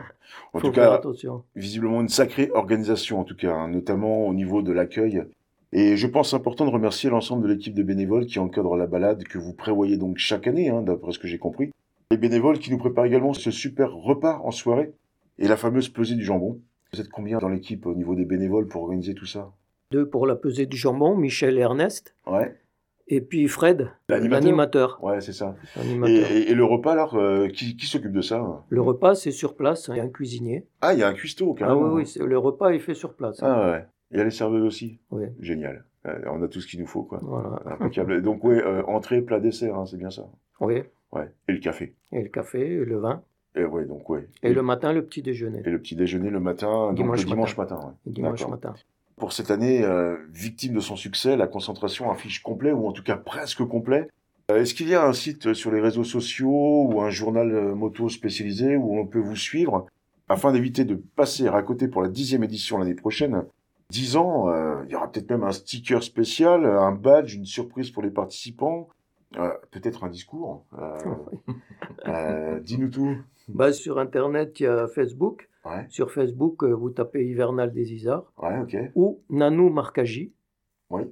En 0.52 0.60
tout 0.60 0.70
cas, 0.70 1.00
visiblement 1.56 2.00
une 2.00 2.08
sacrée 2.08 2.52
organisation, 2.54 3.18
en 3.18 3.24
tout 3.24 3.34
cas, 3.34 3.52
hein, 3.52 3.66
notamment 3.66 4.28
au 4.28 4.34
niveau 4.34 4.62
de 4.62 4.70
l'accueil. 4.70 5.24
Et 5.72 5.96
je 5.96 6.06
pense 6.06 6.34
important 6.34 6.64
de 6.64 6.70
remercier 6.70 7.10
l'ensemble 7.10 7.42
de 7.42 7.52
l'équipe 7.52 7.74
de 7.74 7.82
bénévoles 7.82 8.26
qui 8.26 8.38
encadre 8.38 8.76
la 8.76 8.86
balade 8.86 9.24
que 9.24 9.38
vous 9.38 9.54
prévoyez 9.54 9.96
donc 9.96 10.18
chaque 10.18 10.46
année, 10.46 10.70
d'après 10.84 11.10
ce 11.10 11.18
que 11.18 11.26
j'ai 11.26 11.38
compris. 11.38 11.72
Les 12.12 12.16
bénévoles 12.16 12.58
qui 12.58 12.72
nous 12.72 12.78
préparent 12.78 13.04
également 13.04 13.34
ce 13.34 13.52
super 13.52 13.92
repas 13.92 14.40
en 14.42 14.50
soirée 14.50 14.92
et 15.38 15.46
la 15.46 15.56
fameuse 15.56 15.88
pesée 15.88 16.16
du 16.16 16.24
jambon. 16.24 16.60
Vous 16.92 17.00
êtes 17.00 17.08
combien 17.08 17.38
dans 17.38 17.48
l'équipe 17.48 17.86
au 17.86 17.94
niveau 17.94 18.16
des 18.16 18.24
bénévoles 18.24 18.66
pour 18.66 18.82
organiser 18.82 19.14
tout 19.14 19.26
ça? 19.26 19.52
Deux 19.92 20.08
pour 20.08 20.26
la 20.26 20.34
pesée 20.34 20.66
du 20.66 20.76
jambon, 20.76 21.16
Michel 21.16 21.56
et 21.56 21.60
Ernest. 21.60 22.16
Ouais. 22.26 22.56
Et 23.06 23.20
puis 23.20 23.46
Fred, 23.46 23.92
l'animateur. 24.08 24.98
Ouais, 25.04 25.20
c'est 25.20 25.32
ça. 25.32 25.54
Et, 26.04 26.52
le 26.52 26.64
repas, 26.64 26.92
alors, 26.92 27.14
euh, 27.14 27.46
qui, 27.46 27.86
s'occupe 27.86 28.12
de 28.12 28.22
ça? 28.22 28.64
Le 28.68 28.80
repas, 28.80 29.14
c'est 29.14 29.30
sur 29.30 29.54
place. 29.54 29.88
Il 29.92 29.96
y 29.96 30.00
a 30.00 30.02
un 30.02 30.08
cuisinier. 30.08 30.66
Ah, 30.80 30.94
il 30.94 30.98
y 30.98 31.04
a 31.04 31.08
un 31.08 31.14
cuistot, 31.14 31.54
Ah 31.60 31.76
oui, 31.76 32.02
oui 32.02 32.26
le 32.26 32.38
repas 32.38 32.70
est 32.70 32.80
fait 32.80 32.94
sur 32.94 33.14
place. 33.14 33.38
Ah 33.40 33.70
ouais. 33.70 33.84
Il 34.10 34.18
y 34.18 34.20
a 34.20 34.24
les 34.24 34.30
serveuses 34.32 34.64
aussi? 34.64 34.98
Oui. 35.12 35.26
Génial. 35.38 35.84
Euh, 36.06 36.18
on 36.26 36.42
a 36.42 36.48
tout 36.48 36.60
ce 36.60 36.66
qu'il 36.66 36.80
nous 36.80 36.88
faut, 36.88 37.04
quoi. 37.04 37.20
Voilà. 37.22 37.62
Impeccable. 37.66 38.20
Donc, 38.20 38.42
oui, 38.42 38.56
euh, 38.56 38.82
entrée, 38.88 39.22
plat, 39.22 39.38
dessert, 39.38 39.76
hein, 39.76 39.86
c'est 39.86 39.96
bien 39.96 40.10
ça? 40.10 40.26
Oui. 40.60 40.82
Ouais. 41.12 41.32
Et 41.48 41.52
le 41.52 41.58
café 41.58 41.94
Et 42.12 42.22
le 42.22 42.28
café, 42.28 42.60
et 42.60 42.84
le 42.84 42.98
vin. 42.98 43.22
Et 43.56 43.64
ouais, 43.64 43.84
donc, 43.84 44.08
ouais. 44.08 44.28
Et, 44.42 44.52
le 44.52 44.62
matin, 44.62 44.92
le 44.92 45.04
petit 45.04 45.22
déjeuner. 45.22 45.62
Et 45.64 45.70
le 45.70 45.80
petit 45.80 45.96
déjeuner 45.96 46.30
le 46.30 46.38
matin, 46.38 46.92
dimanche, 46.92 47.20
donc, 47.20 47.34
dimanche 47.34 47.56
matin. 47.56 47.76
matin 47.76 47.96
Dimanche 48.06 48.46
matin 48.46 48.74
pour 49.20 49.32
cette 49.32 49.52
année, 49.52 49.84
euh, 49.84 50.16
victime 50.32 50.74
de 50.74 50.80
son 50.80 50.96
succès, 50.96 51.36
la 51.36 51.46
concentration 51.46 52.10
affiche 52.10 52.42
complet, 52.42 52.72
ou 52.72 52.88
en 52.88 52.92
tout 52.92 53.04
cas 53.04 53.16
presque 53.16 53.62
complet. 53.64 54.08
Euh, 54.50 54.62
est-ce 54.62 54.74
qu'il 54.74 54.88
y 54.88 54.94
a 54.94 55.06
un 55.06 55.12
site 55.12 55.52
sur 55.52 55.70
les 55.70 55.80
réseaux 55.80 56.04
sociaux 56.04 56.88
ou 56.90 57.00
un 57.02 57.10
journal 57.10 57.52
euh, 57.52 57.74
moto 57.74 58.08
spécialisé 58.08 58.76
où 58.76 58.98
on 58.98 59.06
peut 59.06 59.20
vous 59.20 59.36
suivre 59.36 59.86
afin 60.28 60.52
d'éviter 60.52 60.84
de 60.84 60.94
passer 60.94 61.46
à 61.46 61.62
côté 61.62 61.86
pour 61.86 62.02
la 62.02 62.08
dixième 62.08 62.42
édition 62.42 62.78
l'année 62.78 62.94
prochaine? 62.94 63.44
Dix 63.90 64.16
ans, 64.16 64.46
il 64.84 64.90
y 64.92 64.94
aura 64.94 65.10
peut-être 65.10 65.28
même 65.30 65.42
un 65.42 65.50
sticker 65.50 66.04
spécial, 66.04 66.64
un 66.64 66.92
badge, 66.92 67.34
une 67.34 67.44
surprise 67.44 67.90
pour 67.90 68.04
les 68.04 68.10
participants, 68.10 68.88
peut-être 69.70 70.04
un 70.04 70.08
discours. 70.08 70.64
Dis-nous 72.62 72.88
tout. 72.88 73.16
Bah, 73.48 73.72
sur 73.72 73.98
Internet, 73.98 74.60
il 74.60 74.64
y 74.64 74.66
a 74.66 74.86
Facebook. 74.88 75.48
Sur 75.88 76.10
Facebook, 76.10 76.64
euh, 76.64 76.72
vous 76.72 76.90
tapez 76.90 77.24
Hivernal 77.26 77.72
des 77.72 77.92
Isards. 77.92 78.32
Ou 78.94 79.20
Nanou 79.28 79.68
Marcaji. 79.68 80.32
Oui. 80.88 81.02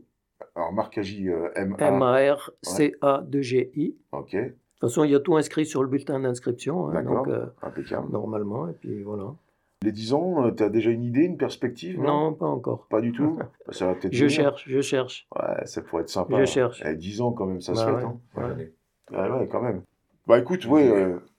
Alors 0.55 0.73
Marcaji, 0.73 1.29
euh, 1.29 1.51
M-A-R-C-A-2-G-I. 1.55 3.97
Ok. 4.13 4.35
De 4.35 4.55
toute 4.81 4.81
façon, 4.81 5.05
il 5.05 5.11
y 5.11 5.15
a 5.15 5.21
tout 5.21 5.37
inscrit 5.37 5.67
sur 5.67 5.83
le 5.83 5.89
bulletin 5.89 6.21
d'inscription. 6.21 6.89
Hein, 6.89 7.03
donc, 7.03 7.29
euh, 7.29 7.45
Impeccable. 7.63 8.11
Normalement, 8.11 8.69
et 8.69 8.73
puis 8.73 9.03
voilà. 9.03 9.35
Les 9.85 9.93
10 9.93 10.13
ans, 10.13 10.51
tu 10.57 10.63
as 10.63 10.69
déjà 10.71 10.91
une 10.91 11.05
idée, 11.05 11.23
une 11.23 11.37
perspective 11.37 12.01
Non, 12.01 12.35
pas 12.35 12.47
encore. 12.47 12.89
Pas 12.89 13.01
du 13.01 13.13
tout? 13.13 13.39
Ça 13.71 13.87
va 13.87 13.95
peut-être 13.95 14.13
Je 14.13 14.27
cherche, 14.27 14.65
je 14.67 14.81
cherche. 14.81 15.29
Ouais, 15.37 15.67
ça 15.67 15.83
pourrait 15.83 16.03
être 16.03 16.09
sympa. 16.09 16.41
Je 16.41 16.45
cherche. 16.47 16.83
10 16.85 17.21
ans 17.21 17.33
quand 17.33 17.47
même, 17.47 17.61
ça 17.61 17.75
se 17.75 17.85
bah 17.85 17.99
fait. 17.99 18.05
Hein. 18.05 18.21
Ouais. 18.37 19.31
ouais. 19.31 19.49
quand 19.51 19.63
même. 19.63 19.83
Bah 20.27 20.39
écoute, 20.39 20.67
oui, 20.69 20.83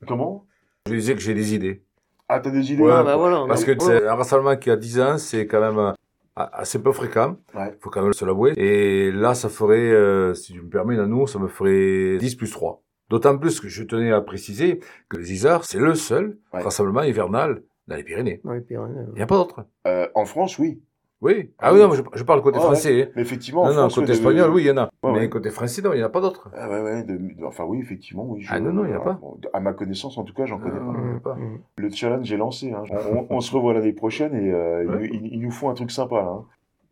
comment? 0.07 0.45
Je 0.87 0.93
disais 0.93 1.15
que 1.15 1.21
j'ai 1.21 1.33
des 1.33 1.53
idées. 1.53 1.83
Ah, 2.29 2.39
t'as 2.39 2.51
des 2.51 2.71
idées? 2.71 2.83
Ouais, 2.83 3.03
bah 3.03 3.17
voilà, 3.17 3.45
Parce 3.47 3.65
que 3.65 3.73
c'est 3.79 4.07
un 4.07 4.15
rassemblement 4.15 4.55
qui 4.55 4.69
a 4.69 4.77
10 4.77 4.99
ans, 5.01 5.17
c'est 5.17 5.47
quand 5.47 5.59
même 5.59 5.79
euh, 5.79 5.93
assez 6.35 6.81
peu 6.81 6.91
fréquent. 6.91 7.37
Il 7.55 7.75
faut 7.79 7.89
quand 7.89 8.03
même 8.03 8.13
se 8.13 8.23
l'avouer. 8.23 8.53
Et 8.55 9.11
là, 9.11 9.33
ça 9.33 9.49
ferait, 9.49 9.91
euh, 9.91 10.33
si 10.35 10.53
tu 10.53 10.61
me 10.61 10.69
permets, 10.69 10.95
nous, 10.95 11.27
ça 11.27 11.39
me 11.39 11.47
ferait 11.47 12.17
10 12.19 12.35
plus 12.35 12.51
3. 12.51 12.83
D'autant 13.09 13.35
plus 13.37 13.59
que 13.59 13.67
je 13.67 13.83
tenais 13.83 14.11
à 14.11 14.21
préciser 14.21 14.79
que 15.09 15.17
les 15.17 15.33
Isards, 15.33 15.65
c'est 15.65 15.79
le 15.79 15.95
seul 15.95 16.37
rassemblement 16.51 17.01
hivernal 17.01 17.63
dans 17.89 17.95
les 17.95 18.03
Pyrénées. 18.03 18.39
Dans 18.43 18.53
les 18.53 18.61
Pyrénées. 18.61 19.05
Il 19.13 19.15
n'y 19.15 19.21
a 19.21 19.27
pas 19.27 19.35
d'autre. 19.35 19.65
Euh, 19.87 20.07
en 20.15 20.25
France, 20.25 20.57
oui. 20.59 20.81
Oui. 21.21 21.51
Ah, 21.59 21.73
oui, 21.73 21.81
non, 21.81 21.91
je, 21.91 22.01
je 22.13 22.23
parle 22.23 22.41
côté 22.41 22.59
français. 22.59 23.03
Hein. 23.03 23.11
Mais 23.15 23.23
effectivement. 23.23 23.65
Non, 23.65 23.73
non, 23.73 23.87
côté 23.89 24.13
espagnol, 24.13 24.51
oui, 24.51 24.63
il 24.63 24.67
y 24.67 24.71
en 24.71 24.77
a. 24.77 24.89
mais 25.03 25.27
côté 25.27 25.49
français, 25.49 25.81
non, 25.81 25.91
il 25.91 25.97
n'y 25.97 26.03
en 26.03 26.05
a 26.05 26.09
pas 26.09 26.21
d'autres. 26.21 26.49
Ah, 26.55 26.69
ouais, 26.69 26.81
ouais. 26.81 27.05
enfin, 27.43 27.65
oui, 27.65 27.79
effectivement, 27.79 28.25
oui. 28.25 28.45
ah, 28.47 28.59
non, 28.61 28.71
non, 28.71 28.85
il 28.85 28.89
n'y 28.89 28.95
a 28.95 29.01
pas. 29.01 29.19
à 29.51 29.59
ma 29.59 29.73
connaissance, 29.73 30.17
en 30.17 30.23
tout 30.23 30.33
cas, 30.33 30.45
j'en 30.45 30.59
connais 30.59 30.79
pas. 30.79 31.31
pas. 31.31 31.37
Le 31.75 31.89
challenge 31.89 32.31
est 32.31 32.37
lancé. 32.37 32.71
Hein. 32.71 32.83
On, 33.29 33.41
se 33.41 33.53
revoit 33.53 33.73
l'année 33.73 33.91
prochaine 33.91 34.33
et 34.33 34.53
euh, 34.53 35.07
ils, 35.11 35.41
nous 35.41 35.51
font 35.51 35.69
un 35.69 35.73
truc 35.73 35.91
sympa, 35.91 36.15
là. 36.21 36.29
Hein. 36.29 36.45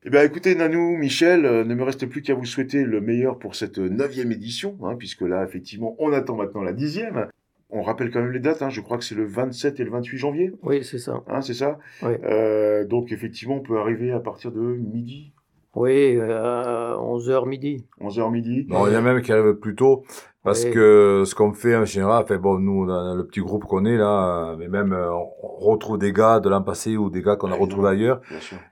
Eh 0.04 0.10
bien, 0.10 0.24
écoutez, 0.24 0.56
Nanou, 0.56 0.98
Michel, 0.98 1.46
euh, 1.46 1.63
ne 1.63 1.74
me 1.74 1.84
reste 1.84 2.06
plus 2.06 2.22
qu'à 2.22 2.34
vous 2.34 2.46
souhaiter 2.46 2.84
le 2.84 3.01
meilleur 3.01 3.39
pour 3.39 3.56
cette 3.56 3.77
neuvième 3.77 4.32
édition, 4.32 4.77
hein, 4.84 4.96
puisque 4.98 5.22
là, 5.22 5.44
effectivement, 5.44 5.96
on 6.00 6.12
attend 6.12 6.36
maintenant 6.36 6.63
la 6.63 6.74
dixième. 6.74 7.27
On 7.70 7.82
rappelle 7.82 8.12
quand 8.12 8.22
même 8.22 8.32
les 8.32 8.40
dates, 8.40 8.62
hein. 8.62 8.70
je 8.70 8.80
crois 8.80 8.98
que 8.98 9.04
c'est 9.04 9.16
le 9.16 9.26
27 9.26 9.80
et 9.80 9.84
le 9.84 9.92
28 9.92 10.18
janvier. 10.18 10.54
Oui, 10.64 10.84
c'est 10.84 11.00
ça. 11.00 11.24
Hein, 11.28 11.42
c'est 11.42 11.54
ça? 11.54 11.78
Oui. 12.02 12.14
Euh, 12.24 12.86
donc 12.86 13.12
effectivement, 13.12 13.56
on 13.56 13.62
peut 13.62 13.78
arriver 13.78 14.12
à 14.12 14.20
partir 14.20 14.52
de 14.52 14.60
midi. 14.60 15.34
Oui, 15.76 16.20
à 16.20 16.96
11h 16.98 17.48
midi. 17.48 17.86
11h 18.02 18.32
midi. 18.32 18.68
il 18.68 18.92
y 18.92 18.96
a 18.96 19.02
même 19.02 19.22
qui 19.22 19.32
arrivent 19.32 19.56
plus 19.56 19.76
tôt, 19.76 20.06
parce 20.44 20.66
que 20.66 21.24
ce 21.26 21.36
qu'on 21.36 21.54
fait 21.54 21.76
en 21.76 21.86
général, 21.86 22.26
fait, 22.26 22.38
bon, 22.38 22.58
nous, 22.58 22.88
dans 22.88 23.14
le 23.14 23.28
petit 23.28 23.42
groupe 23.42 23.66
qu'on 23.66 23.86
est 23.86 23.98
là, 23.98 24.56
mais 24.58 24.70
même 24.70 24.94
euh, 24.94 25.12
on 25.12 25.58
retrouve 25.60 26.00
des 26.00 26.14
gars 26.14 26.40
de 26.40 26.50
l'an 26.50 26.64
passé 26.64 26.96
ou 26.96 27.10
des 27.10 27.22
gars 27.22 27.36
qu'on 27.36 27.52
a 27.52 27.56
retrouvés 27.56 27.90
ailleurs. 27.90 28.22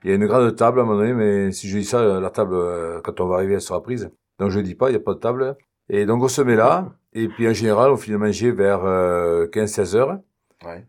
Il 0.02 0.10
y 0.10 0.12
a 0.12 0.16
une 0.16 0.26
grande 0.26 0.56
table 0.56 0.80
à 0.80 0.82
un 0.82 0.86
moment 0.86 0.98
donné, 0.98 1.12
mais 1.12 1.52
si 1.52 1.68
je 1.68 1.78
dis 1.78 1.84
ça, 1.84 2.18
la 2.18 2.30
table, 2.30 2.54
euh, 2.54 3.00
quand 3.04 3.20
on 3.20 3.26
va 3.26 3.36
arriver, 3.36 3.54
elle 3.54 3.60
sera 3.60 3.82
prise. 3.82 4.10
Donc 4.40 4.50
je 4.50 4.58
dis 4.58 4.74
pas, 4.74 4.88
il 4.88 4.92
n'y 4.92 4.98
a 4.98 5.00
pas 5.00 5.14
de 5.14 5.20
table. 5.20 5.56
Et 5.88 6.06
donc 6.06 6.22
on 6.22 6.28
se 6.28 6.42
met 6.42 6.56
là, 6.56 6.92
et 7.12 7.28
puis 7.28 7.48
en 7.48 7.52
général, 7.52 7.90
on 7.90 7.96
finit 7.96 8.16
de 8.16 8.20
manger 8.20 8.50
vers 8.50 8.80
15-16 8.80 9.94
euh, 9.94 9.98
heures. 9.98 10.18
Ouais. 10.64 10.84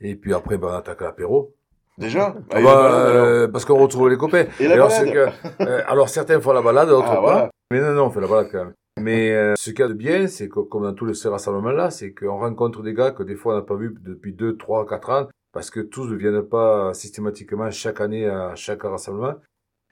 Et 0.00 0.16
puis 0.16 0.34
après, 0.34 0.58
ben, 0.58 0.68
on 0.68 0.74
attaque 0.74 1.00
l'apéro. 1.00 1.54
Déjà? 1.98 2.34
Ah 2.50 2.60
bah, 2.60 3.06
euh, 3.06 3.48
Parce 3.48 3.64
qu'on 3.64 3.78
retrouve 3.78 4.08
les 4.08 4.16
copains. 4.16 4.46
Et 4.58 4.66
la 4.66 4.74
alors, 4.74 4.88
que, 4.88 5.28
euh, 5.62 5.82
alors 5.86 6.08
certains 6.08 6.40
font 6.40 6.52
la 6.52 6.62
balade, 6.62 6.88
d'autres 6.88 7.08
ah, 7.10 7.22
pas. 7.22 7.50
Mais 7.70 7.80
non, 7.80 7.92
non, 7.92 8.06
on 8.06 8.10
fait 8.10 8.20
la 8.20 8.26
balade 8.26 8.48
quand 8.50 8.64
même. 8.64 8.72
Mais 9.00 9.32
euh, 9.32 9.54
ce 9.56 9.70
qu'il 9.70 9.80
y 9.80 9.82
a 9.82 9.88
de 9.88 9.94
bien, 9.94 10.26
c'est 10.26 10.48
que 10.48 10.60
comme 10.60 10.82
dans 10.82 10.94
tous 10.94 11.06
les 11.06 11.14
rassemblements-là, 11.28 11.90
c'est 11.90 12.12
qu'on 12.12 12.38
rencontre 12.38 12.82
des 12.82 12.94
gars 12.94 13.10
que 13.10 13.22
des 13.22 13.36
fois 13.36 13.54
on 13.54 13.56
n'a 13.58 13.62
pas 13.62 13.76
vu 13.76 13.94
depuis 14.00 14.32
2, 14.32 14.56
3, 14.56 14.86
4 14.86 15.10
ans, 15.10 15.28
parce 15.52 15.70
que 15.70 15.80
tous 15.80 16.08
ne 16.08 16.16
viennent 16.16 16.42
pas 16.42 16.92
systématiquement 16.94 17.70
chaque 17.70 18.00
année 18.00 18.26
à 18.26 18.54
chaque 18.54 18.82
rassemblement. 18.82 19.34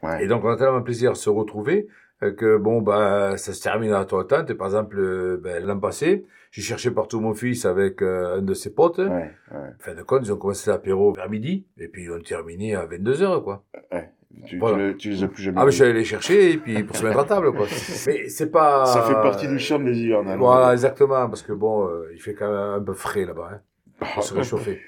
Ouais. 0.02 0.24
Et 0.24 0.28
donc 0.28 0.44
on 0.44 0.48
a 0.48 0.56
tellement 0.56 0.82
plaisir 0.82 1.12
à 1.12 1.14
se 1.14 1.30
retrouver 1.30 1.88
que 2.36 2.58
bon 2.58 2.82
bah 2.82 3.36
ça 3.36 3.52
se 3.52 3.62
termine 3.62 3.92
à 3.92 4.04
toi. 4.04 4.26
Et 4.48 4.54
par 4.54 4.66
exemple, 4.66 4.98
euh, 4.98 5.40
ben, 5.42 5.64
l'an 5.64 5.78
passé, 5.78 6.26
j'ai 6.50 6.62
cherché 6.62 6.90
partout 6.90 7.20
mon 7.20 7.34
fils 7.34 7.64
avec 7.64 8.02
euh, 8.02 8.38
un 8.38 8.42
de 8.42 8.54
ses 8.54 8.74
potes. 8.74 8.98
Ouais, 8.98 9.30
ouais. 9.52 9.70
Fin 9.78 9.94
de 9.94 10.02
compte, 10.02 10.22
ils 10.24 10.32
ont 10.32 10.36
commencé 10.36 10.70
l'apéro 10.70 11.12
vers 11.12 11.30
midi 11.30 11.64
et 11.78 11.88
puis 11.88 12.04
ils 12.04 12.12
ont 12.12 12.20
terminé 12.20 12.74
à 12.74 12.84
22 12.84 13.22
heures 13.22 13.42
quoi. 13.42 13.64
Ouais. 13.92 14.10
Tu, 14.46 14.58
voilà. 14.58 14.94
tu, 14.94 15.10
les 15.10 15.24
as 15.24 15.28
plus 15.28 15.42
jamais 15.42 15.58
Ah, 15.60 15.64
mais 15.64 15.72
j'allais 15.72 15.92
les 15.92 16.04
chercher, 16.04 16.52
et 16.52 16.56
puis 16.56 16.84
pour 16.84 16.96
se 16.96 17.04
mettre 17.04 17.18
à 17.18 17.24
table, 17.24 17.52
quoi. 17.52 17.66
Mais 18.06 18.28
c'est 18.28 18.50
pas... 18.50 18.86
Ça 18.86 19.02
fait 19.02 19.14
partie 19.14 19.48
du 19.48 19.58
charme 19.58 19.84
des 19.84 19.98
hivernales. 19.98 20.38
Voilà, 20.38 20.72
exactement, 20.72 21.28
parce 21.28 21.42
que 21.42 21.52
bon, 21.52 21.88
euh, 21.88 22.10
il 22.14 22.20
fait 22.20 22.34
quand 22.34 22.48
même 22.48 22.80
un 22.80 22.80
peu 22.80 22.94
frais 22.94 23.24
là-bas, 23.24 23.50
hein, 23.54 23.60
pour 24.14 24.22
se 24.22 24.32
réchauffer. 24.32 24.80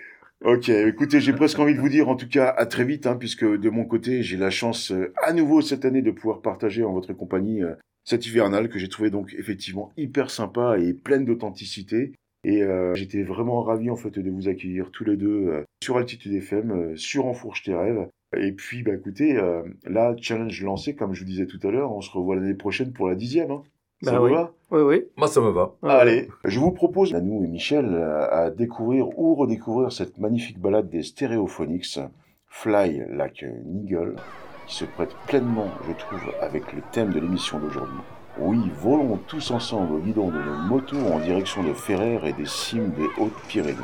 Ok, 0.45 0.71
écoutez, 0.71 1.21
j'ai 1.21 1.33
presque 1.33 1.61
envie 1.61 1.75
de 1.75 1.81
vous 1.81 1.89
dire 1.89 2.09
en 2.09 2.17
tout 2.17 2.29
cas 2.29 2.49
à 2.49 2.67
très 2.67 2.85
vite, 2.85 3.07
hein, 3.07 3.15
puisque 3.17 3.45
de 3.45 3.71
mon 3.71 3.85
côté, 3.85 4.25
j'ai 4.25 4.37
la 4.37 4.51
chance 4.51 4.91
euh, 4.91 5.13
à 5.23 5.33
nouveau 5.33 5.61
cette 5.61 5.85
année 5.85 6.03
de 6.03 6.11
pouvoir 6.11 6.41
partager 6.43 6.83
en 6.83 6.93
votre 6.93 7.13
compagnie 7.13 7.63
euh, 7.63 7.75
cette 8.05 8.27
hivernale 8.27 8.69
que 8.69 8.81
j'ai 8.81 8.89
trouvé 8.89 9.11
donc 9.11 9.35
effectivement 9.39 9.93
hyper 9.97 10.31
sympa 10.31 10.79
et 10.81 10.95
pleine 10.95 11.25
d'authenticité. 11.25 12.13
Et 12.43 12.65
euh, 12.65 12.93
j'étais 12.95 13.23
vraiment 13.23 13.63
ravi 13.63 13.89
en 13.89 13.95
fait 13.95 14.19
de 14.19 14.31
vous 14.31 14.49
accueillir 14.49 14.91
tous 14.91 15.05
les 15.05 15.17
deux 15.17 15.63
sur 15.81 15.97
Altitude 15.97 16.33
FM, 16.35 16.97
sur 16.97 17.27
Enfourche 17.27 17.63
tes 17.63 17.75
rêves. 17.75 18.09
Et 18.37 18.51
puis 18.51 18.83
bah 18.83 18.95
écoutez, 18.95 19.41
là 19.85 20.17
challenge 20.21 20.61
lancé 20.65 20.97
comme 20.97 21.15
je 21.15 21.21
vous 21.21 21.27
disais 21.27 21.47
tout 21.47 21.61
à 21.63 21.71
l'heure, 21.71 21.93
on 21.93 22.01
se 22.01 22.11
revoit 22.11 22.35
l'année 22.35 22.55
prochaine 22.55 22.93
pour 22.93 23.09
la 23.09 23.15
dixième. 23.15 23.53
Hein. 23.53 23.63
Ça 24.03 24.11
Bah 24.11 24.19
vous 24.19 24.25
oui. 24.25 24.33
va? 24.33 24.53
Oui, 24.73 24.81
oui. 24.81 25.05
Moi, 25.19 25.29
ça 25.29 25.41
me 25.43 25.51
va. 25.51 25.73
Allez, 25.83 26.29
je 26.45 26.59
vous 26.59 26.73
propose, 26.73 27.15
à 27.15 27.21
nous 27.21 27.45
et 27.45 27.47
Michel, 27.47 27.91
euh, 27.95 28.27
à 28.31 28.51
découvrir 28.51 29.07
ou 29.19 29.35
redécouvrir 29.35 29.93
cette 29.93 30.17
magnifique 30.19 30.59
balade 30.59 30.89
des 30.89 31.03
Stereophonics, 31.03 32.01
Fly 32.49 33.03
Like 33.11 33.45
an 33.47 33.55
Eagle, 33.85 34.17
qui 34.67 34.77
se 34.77 34.85
prête 34.87 35.15
pleinement, 35.27 35.69
je 35.87 35.93
trouve, 35.93 36.23
avec 36.41 36.73
le 36.73 36.81
thème 36.91 37.13
de 37.13 37.21
l'émission 37.21 37.59
d'aujourd'hui. 37.59 37.99
Oui, 38.39 38.59
volons 38.81 39.19
tous 39.27 39.51
ensemble 39.51 39.93
au 39.97 39.99
guidon 39.99 40.29
de 40.29 40.39
nos 40.39 40.57
motos 40.67 40.97
en 41.13 41.19
direction 41.19 41.63
de 41.63 41.75
Ferrer 41.75 42.19
et 42.27 42.33
des 42.33 42.47
cimes 42.47 42.91
des 42.93 43.09
Hautes-Pyrénées. 43.19 43.77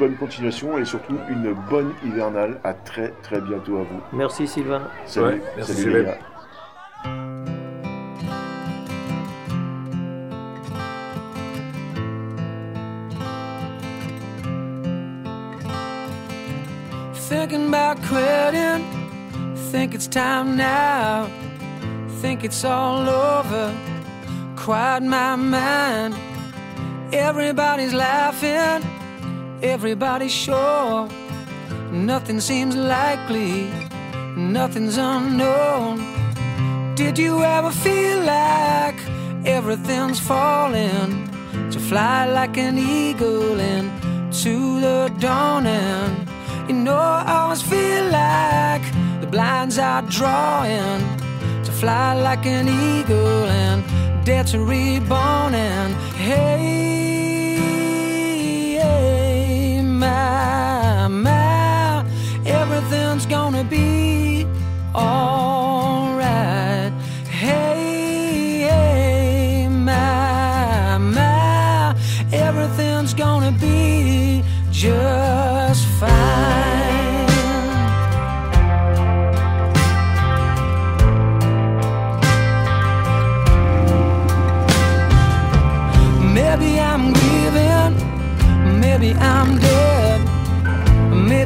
Bonne 0.00 0.16
continuation 0.16 0.76
et 0.76 0.84
surtout 0.84 1.14
une 1.30 1.54
bonne 1.70 1.92
hivernale. 2.04 2.58
À 2.64 2.74
très 2.74 3.10
très 3.22 3.40
bientôt 3.40 3.76
à 3.76 3.82
vous. 3.84 4.00
Merci 4.12 4.48
Sylvain. 4.48 4.82
Salut, 5.06 5.26
Ouais, 5.36 5.42
merci, 5.56 5.72
salut 5.74 5.90
les 5.92 5.98
Sylvain. 6.00 6.12
gars. 7.44 7.51
Thinking 17.32 17.68
about 17.68 17.96
quitting, 18.02 18.84
think 19.70 19.94
it's 19.94 20.06
time 20.06 20.54
now. 20.54 21.30
Think 22.20 22.44
it's 22.44 22.62
all 22.62 23.08
over, 23.08 23.74
quiet 24.54 25.02
my 25.02 25.34
mind. 25.36 26.14
Everybody's 27.10 27.94
laughing, 27.94 28.86
everybody's 29.62 30.30
sure. 30.30 31.08
Nothing 31.90 32.38
seems 32.38 32.76
likely, 32.76 33.70
nothing's 34.36 34.98
unknown. 34.98 36.04
Did 36.96 37.18
you 37.18 37.42
ever 37.42 37.70
feel 37.70 38.20
like 38.24 38.98
everything's 39.46 40.20
falling? 40.20 41.30
To 41.70 41.80
fly 41.80 42.26
like 42.26 42.58
an 42.58 42.76
eagle 42.76 43.58
into 43.58 44.80
the 44.80 45.10
dawning. 45.18 46.28
You 46.68 46.74
know, 46.74 47.11
Always 47.52 47.68
feel 47.68 48.06
like 48.08 48.80
the 49.20 49.26
blinds 49.26 49.78
are 49.78 50.00
drawing 50.00 51.02
to 51.64 51.70
fly 51.70 52.14
like 52.14 52.46
an 52.46 52.66
eagle 52.66 53.44
and 53.44 53.84
dare 54.24 54.44
to 54.44 54.58
reborn. 54.60 55.54
And 55.54 55.92
hey, 56.16 56.38
my, 59.84 61.08
my, 61.08 62.06
everything's 62.46 63.26
gonna 63.26 63.64
be 63.64 64.46
alright. 64.94 66.92
Hey, 67.28 68.64
my, 69.68 70.96
my, 70.96 71.94
everything's 72.32 73.12
gonna 73.12 73.52
be 73.52 74.42
just 74.70 75.61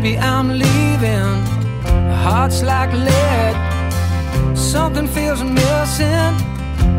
maybe 0.06 0.18
I'm 0.18 0.48
leaving. 0.48 1.36
Heart's 2.24 2.62
like 2.62 2.92
lead, 2.92 3.54
something 4.56 5.06
feels 5.06 5.42
missing, 5.42 6.32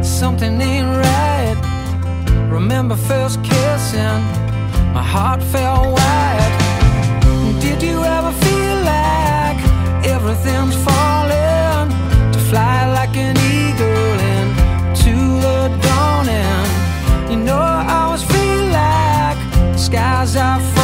something 0.04 0.60
ain't 0.62 0.90
right. 1.06 1.58
Remember 2.50 2.96
first 2.96 3.44
kissing, 3.44 4.22
my 4.94 5.04
heart 5.16 5.42
felt 5.44 5.88
wide. 5.98 6.54
Did 7.62 7.82
you 7.82 7.98
ever 8.18 8.32
feel 8.46 8.78
like 8.96 9.60
everything's 10.16 10.78
falling 10.88 11.90
to 12.34 12.40
fly 12.50 12.78
like 13.00 13.16
an 13.16 13.38
eagle 13.58 14.18
into 14.36 15.16
the 15.46 15.60
dawning? 15.86 16.68
You 17.32 17.38
know, 17.46 17.60
I 17.60 17.84
always 18.04 18.24
feel 18.24 18.62
like 18.82 19.38
skies 19.78 20.36
are 20.36 20.77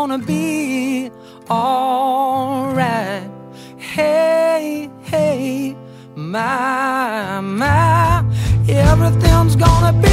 gonna 0.00 0.18
be 0.18 1.10
alright. 1.50 3.30
Hey, 3.76 4.88
hey, 5.02 5.76
my, 6.16 7.40
my, 7.42 8.24
everything's 8.66 9.56
gonna 9.56 9.92
be 10.00 10.09